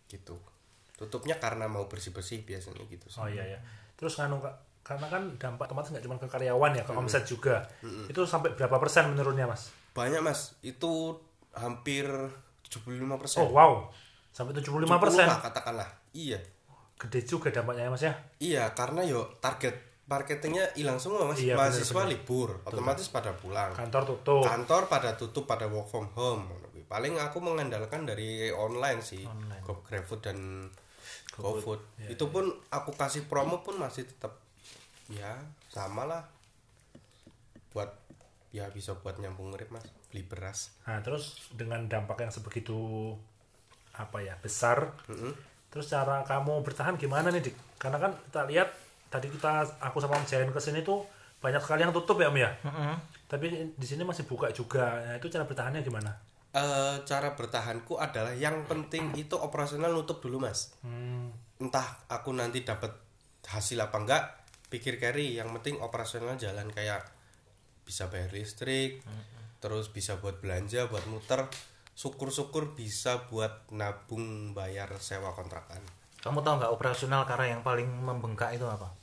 gitu 0.07 0.35
tutupnya 0.97 1.39
karena 1.39 1.69
mau 1.71 1.87
bersih 1.87 2.11
bersih 2.11 2.43
biasanya 2.43 2.83
gitu 2.91 3.07
sih. 3.07 3.23
Oh 3.23 3.29
iya 3.31 3.55
ya. 3.55 3.59
Terus 3.95 4.19
nganu 4.19 4.43
Kak, 4.43 4.55
karena 4.83 5.07
kan 5.07 5.23
dampak 5.39 5.71
otomatis 5.71 5.95
nggak 5.95 6.03
cuma 6.03 6.19
ke 6.19 6.27
karyawan 6.27 6.75
ya, 6.75 6.83
ke 6.83 6.91
omset 6.91 7.23
juga. 7.23 7.63
Itu 8.11 8.27
sampai 8.27 8.51
berapa 8.51 8.75
persen 8.83 9.07
menurunnya 9.15 9.47
mas? 9.47 9.71
banyak 9.89 10.19
mas 10.21 10.53
itu 10.59 11.17
hampir 11.55 12.05
75 12.67 13.21
persen 13.21 13.39
Oh 13.41 13.49
wow, 13.49 13.73
sampai 14.29 14.53
75 14.53 14.85
persen. 14.97 15.25
katakanlah 15.25 15.89
iya 16.13 16.37
Gede 16.99 17.23
juga 17.23 17.47
dampaknya 17.47 17.87
ya 17.87 17.91
mas 17.95 18.03
ya? 18.03 18.13
Iya, 18.43 18.63
karena 18.75 19.07
yo 19.07 19.23
target 19.39 19.71
marketingnya 20.11 20.67
hilang 20.75 20.99
semua 20.99 21.23
mas. 21.23 21.39
Iya, 21.39 21.55
Mahasiswa 21.55 21.95
bener-bener. 22.03 22.11
libur, 22.11 22.49
otomatis 22.67 23.07
pada 23.07 23.31
pulang. 23.31 23.71
Kantor 23.71 24.03
tutup. 24.03 24.43
Kantor 24.43 24.91
pada 24.91 25.15
tutup, 25.15 25.47
pada 25.47 25.71
work 25.71 25.87
from 25.87 26.11
home. 26.11 26.51
Paling 26.91 27.15
aku 27.15 27.39
mengandalkan 27.39 28.03
dari 28.03 28.51
online 28.51 28.99
sih, 28.99 29.23
Online. 29.23 29.63
Go 29.63 29.79
GrabFood 29.79 30.19
dan 30.19 30.67
GoFood. 31.39 31.79
Itu 32.11 32.27
pun 32.27 32.51
aku 32.67 32.91
kasih 32.91 33.31
promo 33.31 33.63
pun 33.63 33.79
masih 33.79 34.03
tetap 34.03 34.35
ya 35.07 35.39
sama 35.71 36.03
lah. 36.03 36.27
Buat 37.71 37.95
ya 38.49 38.69
bisa 38.73 38.97
buat 38.97 39.21
nyambung 39.21 39.53
urip 39.53 39.69
mas, 39.69 39.85
beli 40.09 40.25
beras. 40.25 40.73
Nah 40.89 40.99
terus 41.05 41.37
dengan 41.53 41.85
dampak 41.85 42.21
yang 42.21 42.33
sebegitu 42.33 43.13
apa 43.93 44.23
ya 44.23 44.33
besar, 44.39 44.95
terus 45.69 45.91
cara 45.91 46.23
kamu 46.23 46.63
bertahan 46.65 46.95
gimana 46.95 47.29
nih 47.29 47.51
dik? 47.51 47.55
Karena 47.77 47.99
kan 47.99 48.11
kita 48.15 48.41
lihat 48.49 48.69
tadi 49.11 49.27
kita 49.29 49.65
aku 49.83 50.01
sama 50.01 50.17
Om 50.17 50.25
Jain 50.25 50.49
ke 50.49 50.61
sini 50.61 50.81
tuh 50.81 51.03
banyak 51.39 51.61
sekali 51.61 51.83
yang 51.85 51.93
tutup 51.93 52.17
ya 52.21 52.31
Om 52.31 52.37
ya. 52.39 52.51
Tapi 53.29 53.45
di 53.77 53.85
sini 53.85 54.01
masih 54.01 54.25
buka 54.25 54.49
juga. 54.49 54.97
Nah 55.05 55.15
itu 55.19 55.29
cara 55.29 55.45
bertahannya 55.45 55.85
gimana? 55.85 56.29
Eh, 56.49 56.95
cara 57.05 57.37
bertahanku 57.37 58.01
adalah 58.01 58.33
yang 58.33 58.65
penting 58.65 59.13
itu 59.13 59.37
operasional 59.37 59.93
nutup 59.93 60.17
dulu 60.17 60.41
mas. 60.41 60.73
Hmm, 60.81 61.29
entah 61.61 61.85
aku 62.09 62.33
nanti 62.33 62.65
dapat 62.65 62.89
hasil 63.45 63.77
apa 63.77 63.97
enggak 64.01 64.23
pikir 64.73 64.97
carry 64.97 65.37
yang 65.37 65.53
penting 65.53 65.77
operasional 65.77 66.33
jalan 66.41 66.73
kayak 66.73 67.05
bisa 67.89 68.05
bayar 68.05 68.29
listrik 68.29 69.01
terus 69.57 69.89
bisa 69.89 70.21
buat 70.21 70.37
belanja 70.37 70.85
buat 70.85 71.09
muter 71.09 71.49
syukur-syukur 71.97 72.77
bisa 72.77 73.25
buat 73.27 73.65
nabung 73.73 74.53
bayar 74.53 74.93
sewa 75.01 75.33
kontrakan 75.33 75.81
Kamu 76.21 76.45
tahu 76.45 76.61
nggak 76.61 76.69
operasional 76.69 77.25
karena 77.25 77.57
yang 77.57 77.61
paling 77.65 77.89
membengkak 77.89 78.53
itu 78.53 78.69
apa? 78.69 78.93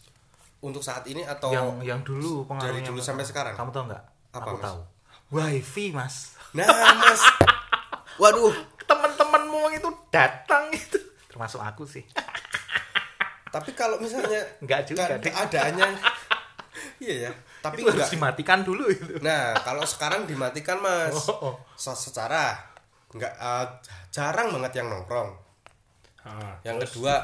untuk 0.63 0.81
saat 0.81 1.03
ini 1.05 1.27
atau 1.27 1.51
yang 1.51 1.69
yang 1.83 2.01
dulu 2.01 2.47
dari 2.57 2.81
dulu 2.81 3.03
sampai 3.03 3.27
sekarang 3.27 3.59
Kamu 3.59 3.75
tahu 3.75 3.85
nggak? 3.91 4.05
Apa, 4.39 4.47
Aku 4.47 4.57
Mas? 4.57 4.65
tahu. 4.65 4.79
Wifi 5.27 5.87
mas. 5.91 6.15
nah 6.55 6.67
mas 6.97 7.23
waduh 8.23 8.55
Teman-temanmu 8.87 9.75
itu 9.75 9.91
datang 10.09 10.71
itu. 10.71 10.95
Termasuk 11.27 11.59
aku 11.59 11.83
sih. 11.83 12.07
tapi 13.51 13.75
kalau 13.75 13.99
misalnya 13.99 14.39
Enggak 14.63 14.87
juga, 14.87 15.11
kan 15.11 15.19
keadaannya 15.19 15.89
iya 17.05 17.29
ya 17.29 17.33
tapi 17.67 17.83
itu 17.83 17.91
harus 17.91 18.09
dimatikan 18.09 18.61
dulu 18.63 18.85
itu. 18.87 19.19
Nah, 19.21 19.53
kalau 19.61 19.83
sekarang 19.83 20.25
dimatikan, 20.25 20.79
Mas. 20.79 21.15
Oh, 21.27 21.51
oh. 21.51 21.55
Se- 21.75 21.95
Secara 21.95 22.55
nggak 23.11 23.33
eh, 23.35 23.67
jarang 24.11 24.55
banget 24.55 24.79
yang 24.79 24.89
nongkrong. 24.89 25.31
ah, 26.23 26.55
Yang 26.63 26.91
kedua, 26.91 27.15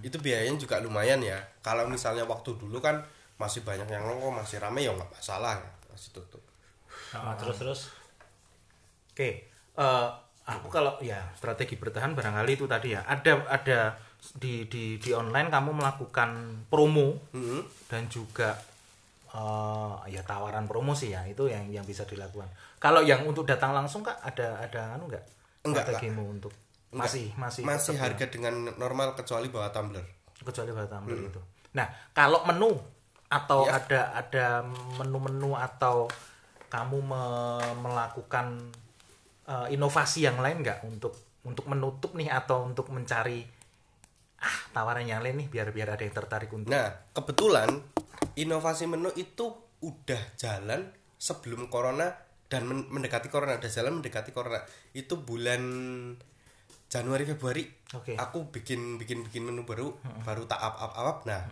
itu 0.00 0.16
biayanya 0.16 0.56
juga 0.56 0.76
lumayan 0.78 1.20
ya. 1.20 1.38
Kalau 1.60 1.84
misalnya 1.86 2.24
waktu 2.24 2.54
dulu 2.54 2.78
kan 2.78 3.00
masih 3.36 3.62
banyak 3.62 3.86
yang 3.86 4.02
nongkrong, 4.02 4.38
masih 4.38 4.58
rame 4.58 4.82
ya 4.82 4.90
nggak 4.90 5.10
masalah 5.10 5.56
ya, 5.56 5.70
masih 5.88 6.10
tutup. 6.12 6.42
ah, 7.10 7.32
terus 7.34 7.56
terus. 7.56 7.80
Oke, 9.12 9.30
eh, 9.74 10.08
aku 10.44 10.66
kalau 10.68 10.96
ya 11.00 11.18
strategi 11.34 11.74
bertahan 11.74 12.14
barangkali 12.14 12.52
itu 12.54 12.64
tadi 12.64 12.94
ya. 12.94 13.02
Ada 13.04 13.32
ada 13.46 13.80
di 14.34 14.66
di 14.66 14.98
di 14.98 15.10
online 15.14 15.46
kamu 15.48 15.70
melakukan 15.74 16.30
promo 16.66 17.14
Mhm. 17.30 17.86
dan 17.86 18.06
juga 18.08 18.58
eh, 19.38 19.92
ya 20.10 20.22
tawaran 20.22 20.66
promosi 20.66 21.14
ya 21.14 21.22
itu 21.24 21.46
yang 21.46 21.70
yang 21.70 21.82
bisa 21.82 22.02
dilakukan. 22.02 22.50
Kalau 22.76 23.00
yang 23.00 23.22
untuk 23.22 23.46
datang 23.46 23.70
langsung 23.70 24.02
kak 24.02 24.18
ada 24.18 24.58
ada 24.58 24.94
anu 24.94 25.06
nggak 25.06 25.24
Enggak, 25.62 25.86
strategimu 25.86 26.26
untuk 26.28 26.50
Enggak. 26.90 27.06
masih 27.06 27.26
masih 27.34 27.62
masih 27.62 27.94
harga 27.94 28.26
dengan 28.26 28.54
normal 28.74 29.14
kecuali 29.14 29.46
bawa 29.46 29.70
tumbler. 29.70 30.02
kecuali 30.38 30.70
bahan 30.70 30.86
tumbler 30.88 31.18
itu. 31.24 31.40
Nah, 31.74 31.86
kalau 32.12 32.42
menu 32.44 32.70
atau 33.28 33.66
Ya. 33.66 33.76
ada 33.76 34.00
ada 34.16 34.46
menu-menu 34.96 35.52
atau 35.52 36.06
kamu 36.66 36.98
me- 37.02 37.74
melakukan 37.80 38.70
eh, 39.44 39.66
inovasi 39.70 40.24
yang 40.24 40.38
lain 40.38 40.62
nggak 40.62 40.84
untuk 40.84 41.12
untuk 41.42 41.64
menutup 41.66 42.14
nih 42.14 42.28
atau 42.28 42.64
untuk 42.64 42.88
mencari 42.88 43.42
ah 44.38 44.56
tawaran 44.70 45.02
yang 45.02 45.18
lain 45.18 45.42
nih 45.42 45.48
biar 45.48 45.68
biar 45.72 45.88
ada 45.92 46.02
yang 46.02 46.14
tertarik 46.14 46.48
untuk 46.48 46.70
Nah, 46.70 46.88
kebetulan 47.10 47.68
inovasi 48.34 48.86
menu 48.86 49.10
itu 49.14 49.50
udah 49.78 50.22
jalan 50.34 50.90
sebelum 51.14 51.66
corona 51.66 52.10
dan 52.48 52.64
men- 52.64 52.88
mendekati 52.88 53.28
corona, 53.28 53.58
udah 53.58 53.70
jalan 53.70 54.00
mendekati 54.00 54.32
corona. 54.32 54.58
Itu 54.90 55.20
bulan 55.20 55.62
Januari 56.88 57.28
Februari. 57.28 57.68
Oke. 57.92 58.16
Aku 58.16 58.48
bikin 58.48 58.96
bikin 58.96 59.20
bikin 59.20 59.44
menu 59.44 59.68
baru, 59.68 59.92
baru 60.24 60.48
tak 60.48 60.56
up 60.58 60.76
up 60.80 60.92
up. 60.96 61.18
Nah, 61.28 61.44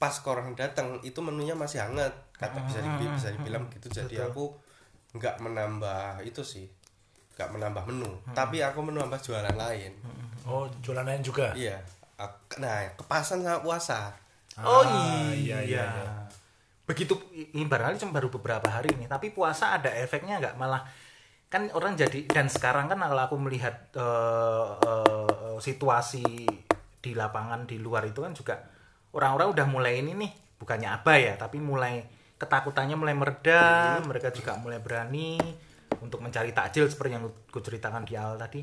pas 0.00 0.14
corona 0.24 0.56
datang 0.56 0.96
itu 1.04 1.20
menunya 1.20 1.52
masih 1.52 1.84
hangat. 1.84 2.12
Kata 2.32 2.64
bisa 2.64 2.80
dibilang, 2.80 3.12
bisa 3.12 3.28
dibilang 3.30 3.64
gitu. 3.68 3.92
Jadi 3.92 4.16
aku 4.16 4.56
nggak 5.12 5.36
menambah 5.40 6.24
itu 6.24 6.40
sih. 6.40 6.66
nggak 7.30 7.56
menambah 7.56 7.88
menu, 7.88 8.12
tapi 8.36 8.60
aku 8.60 8.84
menambah 8.84 9.16
jualan 9.16 9.56
lain. 9.56 9.96
Oh 10.44 10.68
jualan 10.84 11.08
lain 11.08 11.24
juga. 11.24 11.56
Iya. 11.56 11.80
Nah, 12.60 12.84
kepasan 13.00 13.40
sama 13.40 13.64
puasa. 13.64 14.12
Oh 14.64 14.84
Ah, 14.84 15.32
iya, 15.32 15.58
iya, 15.64 15.82
iya. 15.88 16.12
Begitu 16.88 17.14
ini 17.54 17.64
barangkali 17.64 17.96
cuma 18.02 18.12
baru 18.18 18.28
beberapa 18.34 18.68
hari 18.68 18.90
nih, 18.98 19.06
tapi 19.08 19.30
puasa 19.30 19.78
ada 19.78 19.90
efeknya 19.94 20.42
nggak? 20.42 20.54
Malah 20.58 20.82
kan 21.50 21.66
orang 21.74 21.98
jadi 21.98 22.26
dan 22.30 22.46
sekarang 22.46 22.86
kan 22.90 22.98
kalau 22.98 23.22
aku 23.26 23.36
melihat 23.40 23.90
eh, 23.94 24.66
eh, 24.86 25.58
situasi 25.58 26.24
di 27.00 27.12
lapangan 27.16 27.64
di 27.66 27.80
luar 27.80 28.06
itu 28.06 28.20
kan 28.22 28.32
juga 28.36 28.60
orang-orang 29.16 29.48
udah 29.56 29.66
mulai 29.66 29.98
ini 30.04 30.12
nih 30.14 30.32
bukannya 30.60 30.88
apa 31.00 31.12
ya 31.16 31.34
tapi 31.40 31.58
mulai 31.58 32.04
ketakutannya 32.36 32.94
mulai 32.94 33.16
mereda 33.16 33.96
mereka 34.04 34.28
juga 34.30 34.54
mulai 34.60 34.78
berani 34.78 35.40
untuk 36.04 36.20
mencari 36.22 36.52
takjil 36.54 36.86
seperti 36.86 37.16
yang 37.18 37.24
ku 37.50 37.58
ceritakan 37.60 38.04
di 38.06 38.14
awal 38.18 38.36
tadi. 38.38 38.62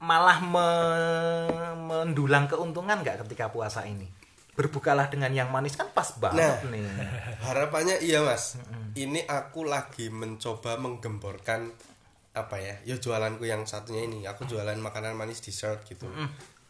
Malah 0.00 0.38
me- 0.44 1.76
mendulang 1.88 2.46
keuntungan 2.50 3.00
nggak 3.00 3.24
ketika 3.26 3.48
puasa 3.48 3.84
ini 3.88 4.08
berbukalah 4.56 5.06
dengan 5.06 5.28
yang 5.30 5.48
manis 5.48 5.76
kan 5.76 5.86
pas 5.88 6.16
banget 6.16 6.40
Nah. 6.40 6.56
nih. 6.66 6.88
harapannya 7.38 8.00
iya 8.00 8.20
mas. 8.20 8.56
Ini 8.92 9.24
aku 9.24 9.62
lagi 9.62 10.08
mencoba 10.08 10.74
menggemborkan 10.76 11.68
apa 12.32 12.56
ya 12.56 12.74
ya 12.82 12.96
jualanku 12.96 13.44
yang 13.44 13.62
satunya 13.62 14.02
ini. 14.02 14.24
Aku 14.24 14.44
jualan 14.44 14.74
makanan 14.74 15.12
manis 15.12 15.38
dessert 15.38 15.84
gitu. 15.84 16.08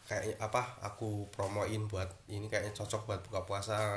Kayak 0.03 0.35
apa 0.37 0.79
aku 0.81 1.27
promoin 1.29 1.83
buat 1.85 2.07
ini 2.27 2.45
kayaknya 2.45 2.71
cocok 2.73 3.01
buat 3.05 3.19
buka 3.23 3.39
puasa. 3.41 3.95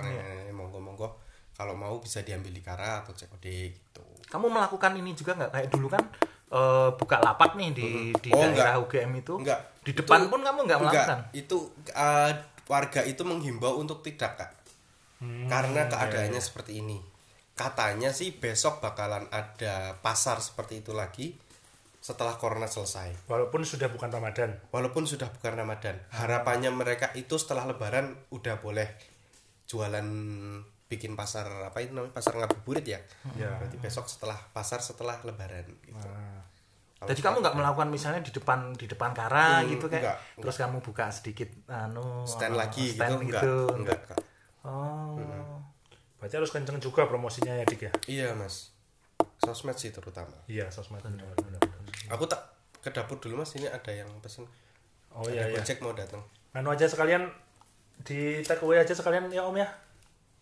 Monggo 0.51 0.79
monggo 0.79 1.09
kalau 1.51 1.75
mau 1.75 1.99
bisa 1.99 2.23
diambil 2.23 2.51
di 2.51 2.59
Kara 2.61 3.03
atau 3.03 3.13
COD 3.13 3.47
gitu. 3.69 4.03
Kamu 4.25 4.47
melakukan 4.49 4.95
ini 4.95 5.13
juga 5.13 5.35
nggak? 5.35 5.51
Kayak 5.51 5.69
dulu 5.69 5.87
kan 5.89 6.03
eh, 6.51 6.91
buka 6.93 7.19
lapak 7.19 7.55
nih 7.55 7.71
di 7.71 7.89
di 8.17 8.31
Oh, 8.31 8.43
daerah 8.43 8.75
enggak. 8.75 8.87
UGM 8.87 9.13
itu. 9.17 9.35
Enggak. 9.37 9.61
di 9.81 9.97
depan 9.97 10.21
Itu- 10.21 10.29
pun 10.29 10.41
kamu 10.43 10.59
nggak 10.67 10.79
melakukan? 10.79 11.19
Itu 11.33 11.57
uh, 11.91 12.31
warga 12.71 13.03
itu 13.03 13.27
menghimbau 13.27 13.83
untuk 13.83 14.07
tidak 14.07 14.39
kak. 14.39 14.51
Hmm, 15.19 15.51
karena 15.51 15.85
iya, 15.85 15.91
keadaannya 15.91 16.39
seperti 16.39 16.79
ini. 16.79 17.03
Katanya 17.59 18.15
sih 18.15 18.31
besok 18.33 18.79
bakalan 18.79 19.27
ada 19.35 19.99
pasar 19.99 20.39
seperti 20.39 20.81
itu 20.81 20.95
lagi 20.95 21.35
setelah 22.01 22.39
corona 22.41 22.65
selesai. 22.65 23.29
Walaupun 23.29 23.67
sudah 23.67 23.93
bukan 23.93 24.09
Ramadan. 24.09 24.57
walaupun 24.73 25.05
sudah 25.05 25.29
bukan 25.29 25.53
Ramadan. 25.53 26.01
Harapannya 26.15 26.73
mereka 26.73 27.13
itu 27.13 27.37
setelah 27.37 27.69
Lebaran 27.69 28.17
udah 28.33 28.57
boleh 28.63 28.89
jualan 29.69 30.07
bikin 30.89 31.13
pasar 31.15 31.47
apa 31.69 31.85
itu 31.85 31.93
namanya? 31.93 32.17
Pasar 32.17 32.41
ngabuburit 32.41 32.87
ya? 32.89 33.03
Ya. 33.37 33.61
berarti 33.61 33.77
besok 33.77 34.09
setelah 34.09 34.41
pasar 34.57 34.81
setelah 34.81 35.21
Lebaran 35.23 35.69
gitu. 35.85 36.09
Nah, 36.09 36.50
Jadi 37.01 37.21
kamu 37.21 37.41
nggak 37.41 37.57
melakukan 37.57 37.89
misalnya 37.89 38.21
di 38.21 38.29
depan 38.29 38.77
di 38.77 38.85
depan 38.85 39.11
kara 39.11 39.65
Hmm, 39.65 39.73
gitu 39.73 39.89
kayak 39.89 40.05
enggak, 40.05 40.17
terus 40.37 40.57
kamu 40.57 40.79
buka 40.81 41.09
sedikit 41.09 41.49
anu 41.67 42.29
stand 42.29 42.53
lagi 42.53 42.93
stand 42.93 43.25
gitu, 43.25 43.33
gitu. 43.33 43.57
enggak 43.73 43.99
enggak. 44.05 44.19
Oh. 44.61 45.17
berarti 46.21 46.37
harus 46.37 46.53
kenceng 46.53 46.77
juga 46.77 47.09
promosinya 47.09 47.57
ya 47.57 47.65
Dik 47.65 47.81
ya. 47.81 47.93
iya 48.05 48.29
mas 48.31 48.77
sosmed 49.41 49.73
sih 49.75 49.89
terutama 49.89 50.37
Iya, 50.45 50.69
sosmed. 50.69 51.01
Benar, 51.01 51.33
benar, 51.35 51.57
benar. 51.57 51.81
aku 52.13 52.29
tak 52.29 52.53
ke 52.77 52.93
dapur 52.93 53.17
dulu 53.17 53.41
mas 53.41 53.57
ini 53.57 53.65
ada 53.65 53.89
yang 53.89 54.13
pesen 54.21 54.45
Oh 55.11 55.25
ada 55.25 55.33
iya 55.33 55.49
iya. 55.49 55.57
gojek 55.57 55.81
mau 55.81 55.91
datang 55.91 56.21
Anu 56.53 56.69
aja 56.69 56.85
sekalian 56.85 57.25
di 57.99 58.45
take 58.45 58.61
away 58.61 58.77
aja 58.77 58.93
sekalian 58.93 59.33
ya 59.33 59.41
Om 59.43 59.57
ya. 59.57 59.69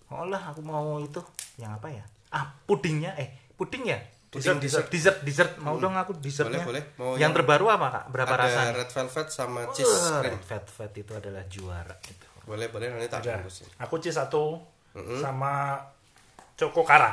Oh 0.09 0.25
lah, 0.25 0.41
aku 0.43 0.59
mau 0.59 0.97
itu 0.97 1.21
yang 1.55 1.71
apa 1.71 1.87
ya? 1.87 2.03
Ah, 2.29 2.51
pudingnya 2.65 3.15
eh 3.15 3.29
puding 3.55 3.87
ya? 3.87 3.99
Puding 4.29 4.61
dessert, 4.61 4.87
dessert, 4.87 5.19
dessert. 5.23 5.57
Mau 5.57 5.77
dong 5.77 5.95
aku 5.95 6.13
dessertnya. 6.15 6.61
Boleh, 6.61 6.85
boleh. 6.85 7.01
Mau 7.01 7.09
yang 7.15 7.21
yang- 7.23 7.33
terbaru 7.33 7.65
apa 7.67 7.87
kak? 7.89 8.05
Berapa 8.13 8.35
ada 8.35 8.45
rasanya? 8.45 8.73
red 8.77 8.91
velvet 8.91 9.29
sama 9.29 9.61
cheese 9.73 9.89
Wah, 9.89 10.21
cream 10.21 10.37
red 10.43 10.67
fat 10.67 10.93
itu 10.95 11.13
adalah 11.13 11.45
juara 11.47 11.97
itu. 12.03 12.27
boleh 12.45 12.69
boleh 12.69 12.89
nanti 12.89 13.07
tak 13.07 13.21
bungkusin 13.23 13.69
Aku 13.79 13.97
cheese 13.99 14.17
satu 14.17 14.57
sama 15.17 15.77
Choco 16.55 16.81
Kara. 16.83 17.13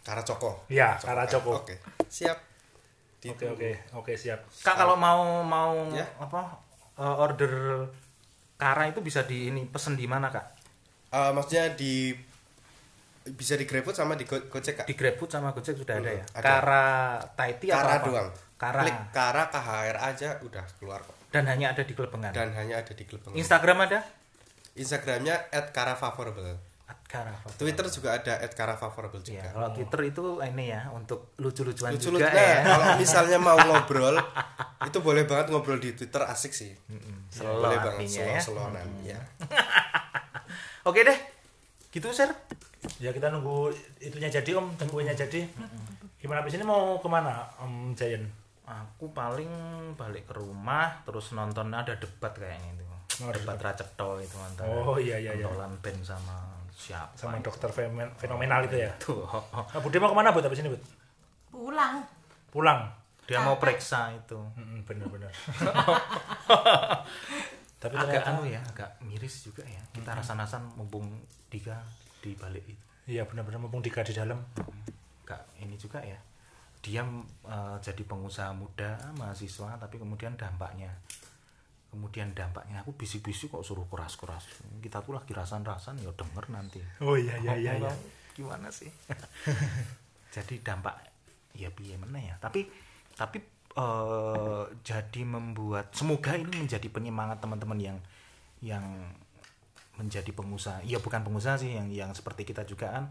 Kara 0.00 0.20
Coko 0.20 0.64
Iya, 0.66 0.96
Kara 0.96 1.24
Choco. 1.24 1.60
oke 1.60 1.76
siap 2.06 2.36
Oke 3.22 3.44
oke 3.46 3.70
oke 3.94 4.12
siap. 4.14 4.48
Kak 4.58 4.74
kalau 4.74 4.96
mau 4.96 5.40
mau 5.40 5.76
Ya. 5.90 6.08
apa 6.18 6.56
eh, 6.94 7.16
order 7.16 7.84
kara 8.54 8.84
itu 8.86 9.00
bisa 9.00 9.20
di 9.22 9.48
ini 9.48 9.64
pesen 9.64 9.92
di 9.92 10.04
mana 10.04 10.28
kak? 10.28 10.46
Eh, 11.10 11.30
maksudnya 11.30 11.72
di 11.72 12.16
bisa 13.22 13.52
di 13.54 13.64
GrabFood 13.64 13.92
sama 13.94 14.14
di 14.14 14.24
Go- 14.24 14.46
Gojek 14.46 14.74
kak 14.74 14.86
Di 14.86 14.94
GrabFood 14.94 15.28
sama 15.28 15.50
Gojek 15.50 15.74
sudah 15.74 15.94
ada 15.94 16.08
Hmm, 16.08 16.16
ya. 16.16 16.24
ada. 16.32 16.44
Kara 16.46 16.86
Taiti 17.30 17.66
atau 17.68 17.78
Kara 17.78 17.92
apa? 17.92 18.06
doang 18.06 18.28
Kara 18.56 18.80
klik 18.80 18.96
Kara 19.10 19.42
KHR 19.46 19.96
aja 19.98 20.28
udah 20.40 20.64
keluar 20.74 21.00
kok 21.00 21.16
dan 21.28 21.44
hanya 21.46 21.70
ada 21.70 21.80
di 21.80 21.92
Kelebengan. 21.92 22.32
dan 22.32 22.48
hanya 22.52 22.74
ada 22.78 22.90
di 22.90 23.04
klub 23.04 23.20
Instagram 23.30 23.78
ada? 23.82 24.00
Instagramnya 24.72 25.36
@karafavorable 25.70 26.56
At 26.84 26.98
Kara. 27.04 27.30
Twitter 27.54 27.86
juga 27.86 28.16
ada 28.16 28.34
@karafavorable 28.48 29.20
Ya, 29.20 29.42
juga 29.42 29.50
kalau 29.52 29.68
Twitter 29.72 30.00
itu 30.06 30.24
ini 30.40 30.64
ya 30.68 30.88
untuk 30.88 31.36
lucu-lucuan 31.36 31.92
lucu 31.92 32.08
juga 32.08 32.26
lucu 32.26 32.34
ya. 32.34 32.64
kalau 32.64 32.86
misalnya 32.96 33.38
mau 33.38 33.54
ngobrol 33.68 34.16
itu 34.82 34.98
boleh 34.98 35.22
banget 35.22 35.46
ngobrol 35.48 35.76
di 35.76 35.92
Twitter 35.92 36.22
asik 36.24 36.50
sih 36.50 36.72
Slow 37.28 37.62
boleh 37.62 37.78
banget 37.78 38.10
slow 38.10 38.26
ya. 38.26 38.40
slowan 38.40 38.74
ya 39.02 39.20
Oke 40.82 41.04
deh. 41.04 41.18
Gitu, 41.90 42.08
Sir. 42.10 42.30
Ya 42.96 43.12
kita 43.12 43.28
nunggu 43.28 43.68
itunya 44.00 44.32
jadi 44.32 44.56
Om, 44.56 44.72
dan 44.80 44.88
kuenya 44.88 45.12
jadi. 45.12 45.44
Gimana 46.16 46.40
habis 46.40 46.56
ini 46.56 46.64
mau 46.64 46.96
ke 47.00 47.08
mana 47.08 47.44
Om 47.60 47.92
Jayan? 47.92 48.24
Aku 48.64 49.10
paling 49.10 49.50
balik 49.98 50.30
ke 50.30 50.34
rumah 50.38 51.02
terus 51.02 51.34
nonton 51.34 51.74
ada 51.74 51.92
debat 51.96 52.30
kayaknya 52.32 52.78
itu. 52.78 52.84
Oh, 53.20 53.28
debat 53.34 53.58
Racetto 53.60 54.16
itu 54.22 54.36
antara 54.40 54.70
Oh 54.70 54.96
iya 54.96 55.20
iya 55.20 55.36
iya. 55.36 55.44
Band 55.50 56.00
sama 56.00 56.40
siapa? 56.72 57.12
Sama 57.18 57.36
dokter 57.44 57.68
femen- 57.68 58.14
fenomenal 58.16 58.64
itu 58.64 58.80
ya. 58.80 58.88
Tuh. 58.96 59.26
Nah, 59.28 59.80
Budi 59.82 60.00
mau 60.00 60.08
ke 60.08 60.16
mana 60.16 60.32
Bud 60.32 60.46
habis 60.46 60.62
ini 60.64 60.72
Bud? 60.72 60.80
Pulang. 61.52 62.00
Pulang. 62.48 62.88
Dia 63.28 63.44
mau 63.44 63.60
periksa 63.60 64.10
itu. 64.14 64.38
Mm, 64.56 64.82
bener-bener. 64.88 65.28
Tapi 67.80 67.94
Agak 67.96 68.20
ternyata 68.20 68.30
anu 68.36 68.44
ya, 68.44 68.60
agak 68.60 68.90
miris 69.00 69.48
juga 69.48 69.64
ya. 69.64 69.80
Kita 69.92 70.12
rasa-rasan 70.12 70.62
mumpung 70.76 71.08
Dika 71.48 71.80
di 72.20 72.36
balik 72.36 72.64
itu. 72.68 72.84
iya 73.10 73.26
benar-benar 73.26 73.58
mumpung 73.58 73.82
Dika 73.82 74.04
di 74.06 74.14
dalam. 74.14 74.38
Agak 75.24 75.42
ini 75.58 75.74
juga 75.74 75.98
ya. 76.04 76.16
Dia 76.80 77.04
eh, 77.04 77.76
jadi 77.80 78.02
pengusaha 78.06 78.52
muda, 78.54 78.96
mahasiswa, 79.18 79.76
tapi 79.80 80.00
kemudian 80.00 80.36
dampaknya 80.36 80.92
kemudian 81.90 82.30
dampaknya 82.32 82.86
aku 82.86 82.94
bisik-bisik 82.94 83.50
kok 83.50 83.66
suruh 83.66 83.82
keras-keras 83.90 84.46
kita 84.78 85.02
tuh 85.02 85.18
lagi 85.18 85.34
rasan-rasan 85.34 85.98
ya 85.98 86.14
denger 86.14 86.46
nanti 86.54 86.78
Oh 87.02 87.18
iya 87.18 87.34
iya 87.42 87.58
iya 87.58 87.72
iya. 87.82 87.92
gimana 88.30 88.70
sih 88.70 88.86
jadi 90.34 90.54
dampak 90.62 90.94
ya 91.58 91.66
piye 91.74 91.98
mana 91.98 92.22
ya 92.22 92.38
tapi 92.38 92.70
tapi 93.18 93.42
eh, 93.74 94.64
jadi 94.86 95.22
membuat 95.26 95.90
semoga 95.90 96.38
ini 96.38 96.62
menjadi 96.62 96.86
penyemangat 96.86 97.42
teman-teman 97.42 97.78
yang 97.82 97.98
yang 98.62 98.86
menjadi 100.00 100.32
pengusaha 100.32 100.80
ya 100.82 100.96
bukan 100.96 101.20
pengusaha 101.20 101.60
sih 101.60 101.76
yang 101.76 101.92
yang 101.92 102.10
seperti 102.10 102.48
kita 102.48 102.64
juga 102.64 102.88
kan 102.88 103.04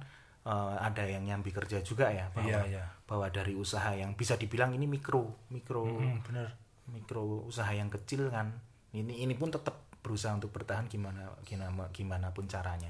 eh, 0.44 0.76
ada 0.82 1.06
yang 1.06 1.22
nyambi 1.22 1.54
kerja 1.54 1.86
juga 1.86 2.10
ya 2.10 2.34
bahwa 2.34 2.50
Iya, 2.50 2.60
iya. 2.66 2.86
bahwa 3.06 3.30
dari 3.30 3.54
usaha 3.54 3.94
yang 3.94 4.18
bisa 4.18 4.34
dibilang 4.34 4.74
ini 4.74 4.90
mikro 4.90 5.30
mikro 5.54 5.86
Hmm, 5.86 6.26
bener. 6.26 6.50
mikro 6.90 7.46
usaha 7.46 7.70
yang 7.70 7.88
kecil 7.88 8.34
kan 8.34 8.50
ini 8.98 9.22
ini 9.22 9.38
pun 9.38 9.54
tetap 9.54 9.86
berusaha 10.02 10.34
untuk 10.34 10.50
bertahan 10.50 10.90
gimana 10.90 11.30
gimana 11.46 11.70
gimana 11.94 12.34
pun 12.34 12.50
caranya 12.50 12.90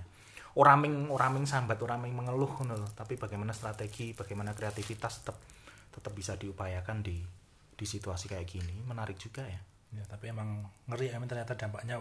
orang 0.55 0.77
ming 0.79 0.95
orang 1.11 1.35
ming 1.35 1.45
sambat 1.45 1.75
orang 1.83 1.99
ming 1.99 2.15
mengeluh 2.15 2.49
loh. 2.63 2.87
tapi 2.95 3.19
bagaimana 3.19 3.51
strategi 3.51 4.15
bagaimana 4.15 4.55
kreativitas 4.55 5.19
tetap 5.21 5.35
tetap 5.91 6.13
bisa 6.15 6.39
diupayakan 6.39 7.03
di 7.03 7.19
di 7.75 7.85
situasi 7.85 8.29
kayak 8.29 8.47
gini 8.47 8.79
menarik 8.87 9.19
juga 9.19 9.43
ya 9.43 9.59
Ya, 9.89 10.05
tapi 10.05 10.29
emang 10.29 10.69
ngeri 10.85 11.09
ya 11.09 11.17
ternyata 11.17 11.57
dampaknya 11.57 11.97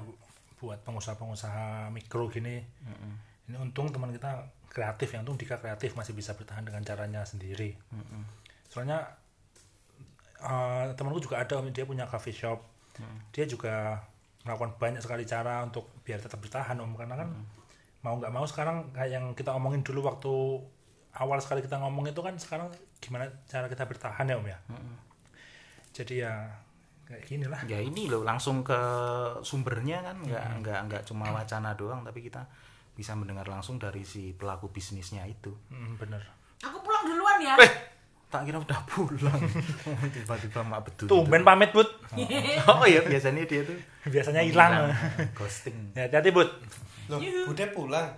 buat 0.58 0.82
pengusaha-pengusaha 0.82 1.88
mikro 1.94 2.26
gini. 2.28 2.60
Ini 3.48 3.56
untung 3.56 3.88
teman 3.88 4.12
kita 4.12 4.44
kreatif 4.68 5.16
ya, 5.16 5.24
untung 5.24 5.40
Dika 5.40 5.56
kreatif 5.56 5.96
masih 5.96 6.12
bisa 6.12 6.36
bertahan 6.36 6.66
dengan 6.66 6.84
caranya 6.84 7.24
sendiri. 7.24 7.78
Soalnya 8.68 9.08
eh, 10.42 10.92
temanku 10.94 11.22
juga 11.24 11.40
ada 11.40 11.58
Om, 11.58 11.72
dia 11.72 11.88
punya 11.88 12.04
coffee 12.04 12.36
shop. 12.36 12.60
Dia 13.32 13.46
juga 13.46 14.02
melakukan 14.42 14.74
banyak 14.80 15.02
sekali 15.02 15.22
cara 15.28 15.62
untuk 15.62 15.90
biar 16.02 16.18
tetap 16.18 16.40
bertahan 16.42 16.78
Om 16.78 16.92
karena 16.98 17.14
kan 17.20 17.28
mau 18.02 18.14
nggak 18.16 18.32
mau 18.32 18.46
sekarang 18.46 18.94
kayak 18.94 19.10
yang 19.10 19.24
kita 19.34 19.50
omongin 19.54 19.82
dulu 19.82 20.06
waktu 20.06 20.32
awal 21.18 21.38
sekali 21.42 21.60
kita 21.60 21.82
ngomong 21.82 22.06
itu 22.10 22.20
kan 22.22 22.34
sekarang 22.38 22.70
gimana 23.02 23.26
cara 23.50 23.66
kita 23.66 23.84
bertahan 23.86 24.26
ya 24.30 24.36
Om 24.38 24.46
ya. 24.46 24.58
Jadi 25.94 26.14
ya 26.22 26.34
kayak 27.08 27.24
gini 27.24 27.44
lah. 27.44 27.56
ya 27.64 27.80
ini 27.80 28.04
loh 28.04 28.20
langsung 28.20 28.60
ke 28.60 28.76
sumbernya 29.40 29.98
kan 30.02 30.16
nggak 30.20 30.44
nggak 30.60 30.80
nggak 30.84 31.02
cuma 31.02 31.32
wacana 31.32 31.72
doang 31.72 32.04
tapi 32.04 32.20
kita 32.20 32.44
bisa 32.92 33.14
mendengar 33.14 33.44
langsung 33.44 33.76
dari 33.76 34.02
si 34.02 34.30
pelaku 34.30 34.68
bisnisnya 34.68 35.24
itu 35.24 35.48
Hmm, 35.68 35.96
bener. 35.96 36.20
Aku 36.60 36.78
pulang 36.78 37.06
duluan 37.06 37.38
ya. 37.38 37.54
eh 37.56 37.72
tak 38.26 38.44
kira 38.44 38.58
udah 38.58 38.76
pulang 38.84 39.40
tiba-tiba 40.14 40.60
mak 40.60 40.84
betul 40.84 41.08
Tumben 41.08 41.40
pamit, 41.40 41.72
Bud. 41.72 41.88
oh 42.68 42.84
iya 42.84 43.00
biasanya 43.00 43.40
dia 43.42 43.64
tuh 43.64 43.78
Biasanya 44.04 44.44
hilang. 44.44 44.92
ghosting 45.38 45.94
Ya, 45.94 46.04
hati-hati, 46.04 46.28
Bud. 46.28 46.50
loh 47.08 47.16
udah 47.48 47.68
pulang 47.72 48.08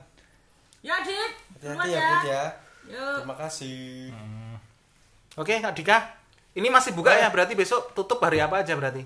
Ya, 0.80 0.98
Dit. 0.98 1.32
Hati-hati 1.62 1.88
ya 1.88 1.94
ya. 1.94 2.08
Bud 2.10 2.24
ya 2.26 2.44
Yuk. 2.90 3.16
terima 3.22 3.36
kasih 3.38 4.10
oke 5.36 5.52
kak 5.54 5.72
Dika 5.72 5.98
ini 6.52 6.68
masih 6.68 6.92
buka 6.92 7.12
ya 7.12 7.28
berarti 7.28 7.52
besok 7.52 7.92
tutup 7.92 8.18
hari 8.18 8.38
apa 8.38 8.60
aja 8.60 8.74
berarti 8.74 9.04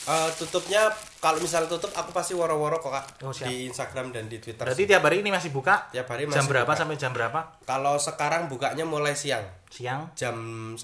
Eh, 0.00 0.30
tutupnya 0.34 0.88
kalau 1.20 1.38
misalnya 1.38 1.68
tutup 1.68 1.92
aku 1.92 2.10
pasti 2.10 2.32
woro-woro 2.32 2.80
kok 2.80 2.88
kak 2.90 3.04
Oh, 3.20 3.30
siap. 3.30 3.46
di 3.46 3.68
Instagram 3.68 4.10
dan 4.10 4.26
di 4.26 4.40
Twitter. 4.40 4.64
Berarti 4.64 4.82
tiap 4.82 5.04
hari 5.04 5.20
ini 5.20 5.28
masih 5.28 5.52
buka? 5.52 5.86
Tiap 5.88 6.08
hari 6.08 6.24
jam 6.24 6.34
masih 6.34 6.50
berapa 6.50 6.66
buka. 6.66 6.80
sampai 6.80 6.96
jam 6.96 7.12
berapa? 7.12 7.40
Kalau 7.62 7.94
sekarang 7.94 8.48
bukanya 8.48 8.82
mulai 8.82 9.12
siang 9.12 9.44
Siang 9.68 10.10
jam 10.16 10.34
1 10.74 10.80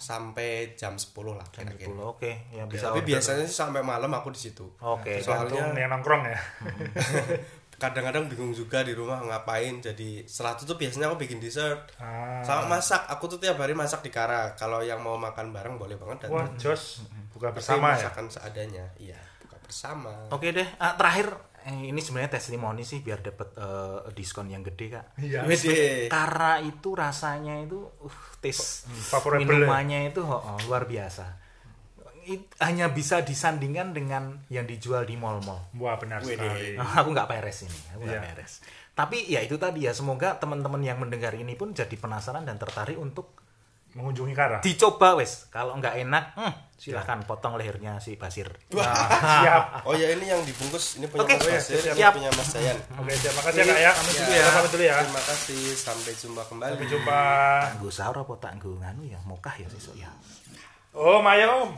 sampai 0.00 0.74
jam 0.74 0.96
10 0.96 1.12
lah 1.30 1.44
jam 1.46 1.68
kira-kira. 1.70 1.92
10. 1.92 2.02
Oke, 2.08 2.30
ya 2.50 2.64
bisa. 2.66 2.88
Tapi 2.88 2.98
order. 2.98 3.10
biasanya 3.14 3.44
sih 3.44 3.54
sampai 3.54 3.84
malam 3.84 4.10
aku 4.10 4.32
di 4.32 4.40
situ. 4.40 4.64
Oke. 4.80 5.20
Soalnya- 5.20 5.52
Tergantung 5.52 5.78
yang 5.78 5.90
nongkrong 5.92 6.22
ya. 6.26 6.38
Kadang-kadang 7.82 8.30
bingung 8.30 8.54
juga 8.54 8.86
di 8.86 8.94
rumah 8.94 9.18
ngapain. 9.26 9.82
Jadi 9.82 10.22
setelah 10.22 10.54
itu 10.54 10.62
tuh 10.70 10.78
biasanya 10.78 11.10
aku 11.10 11.18
bikin 11.26 11.42
dessert. 11.42 11.90
Ah. 11.98 12.38
Sama 12.46 12.78
masak. 12.78 13.02
Aku 13.10 13.26
tuh 13.26 13.42
tiap 13.42 13.58
hari 13.58 13.74
masak 13.74 14.06
di 14.06 14.14
Kara. 14.14 14.54
Kalau 14.54 14.78
yang 14.86 15.02
mau 15.02 15.18
makan 15.18 15.50
bareng 15.50 15.74
boleh 15.74 15.98
banget 15.98 16.30
Wah, 16.30 16.46
datang. 16.46 16.62
Jos 16.62 17.02
buka 17.34 17.50
Tapi 17.50 17.58
bersama 17.58 17.98
ya. 17.98 18.06
masakan 18.06 18.26
seadanya. 18.30 18.86
Iya, 18.94 19.18
buka 19.42 19.56
bersama. 19.66 20.14
Oke 20.30 20.54
deh, 20.54 20.68
Ah, 20.78 20.94
terakhir 20.94 21.34
eh, 21.66 21.90
ini 21.90 21.98
sebenarnya 21.98 22.38
testimoni 22.38 22.86
sih 22.86 23.02
biar 23.02 23.18
dapat 23.18 23.50
eh, 23.58 23.98
diskon 24.14 24.46
yang 24.46 24.62
gede 24.62 24.86
kak. 24.94 25.18
Iya. 25.18 25.42
Karena 26.06 26.62
itu 26.62 26.94
rasanya 26.94 27.66
itu, 27.66 27.82
uh, 27.82 28.18
taste 28.38 28.86
favorable 28.86 29.66
minumannya 29.66 30.14
itu 30.14 30.22
oh, 30.22 30.38
oh, 30.38 30.58
luar 30.70 30.86
biasa. 30.86 31.41
It- 32.24 32.54
hanya 32.58 32.86
bisa 32.88 33.20
disandingkan 33.20 33.90
dengan 33.90 34.46
yang 34.46 34.62
dijual 34.62 35.02
di 35.02 35.14
mall-mall. 35.14 35.58
Wah, 35.74 35.96
benar 35.96 36.22
sekali. 36.22 36.78
aku 36.98 37.08
nggak 37.10 37.26
peres 37.26 37.64
ini, 37.64 37.80
aku 37.92 38.02
nggak 38.02 38.14
Iya. 38.16 38.28
peres. 38.30 38.52
Tapi 38.92 39.24
ya 39.24 39.40
itu 39.40 39.56
tadi 39.56 39.82
ya, 39.82 39.92
semoga 39.92 40.36
teman-teman 40.36 40.78
yang 40.78 40.96
mendengar 40.96 41.32
ini 41.32 41.52
pun 41.52 41.72
jadi 41.72 41.92
penasaran 41.92 42.42
dan 42.42 42.56
tertarik 42.56 42.94
untuk 42.94 43.40
Mengunjungi 43.92 44.32
Kara. 44.32 44.56
dicoba 44.60 45.16
wes. 45.16 45.48
Kalau 45.48 45.76
nggak 45.76 46.00
enak, 46.00 46.24
hmm, 46.32 46.52
silahkan 46.76 47.20
potong 47.22 47.56
lehernya 47.56 47.98
si 47.98 48.16
Basir. 48.16 48.48
Nah, 48.70 48.88
siap. 49.20 49.62
Oh 49.84 49.92
ya 49.92 50.08
ini 50.08 50.28
yang 50.28 50.40
dibungkus 50.40 50.96
ini 50.96 51.04
punya 51.06 51.28
Oke. 51.28 51.36
Mas 51.36 51.44
Basir, 51.60 51.76
Siap. 51.82 51.92
ini 51.92 52.16
punya 52.16 52.30
Mas 52.32 52.48
Dayan. 52.52 52.78
Oke, 52.96 53.12
terima 53.12 53.40
kasih 53.42 53.58
ya, 53.58 53.64
Kak 53.66 53.78
ya. 53.78 53.90
Kami 53.92 54.10
dulu 54.14 54.32
ya. 54.32 54.44
Pamit 54.48 54.70
dulu 54.70 54.84
ya. 54.86 54.96
Terima 54.96 55.22
kasih, 55.26 55.62
sampai 55.74 56.12
jumpa 56.14 56.42
kembali. 56.46 56.72
Sampai 56.72 56.88
jumpa. 56.88 57.20
Nggo 57.76 57.90
sahur 57.90 58.16
apa 58.18 58.32
tak 58.38 58.52
nggo 58.56 58.70
nganu 58.78 59.02
ya, 59.04 59.18
mokah 59.22 59.54
ya 59.56 59.68
sesuk 59.68 59.92
ya. 59.94 60.08
Oh, 60.92 61.20
Maya 61.20 61.48
Om. 61.50 61.72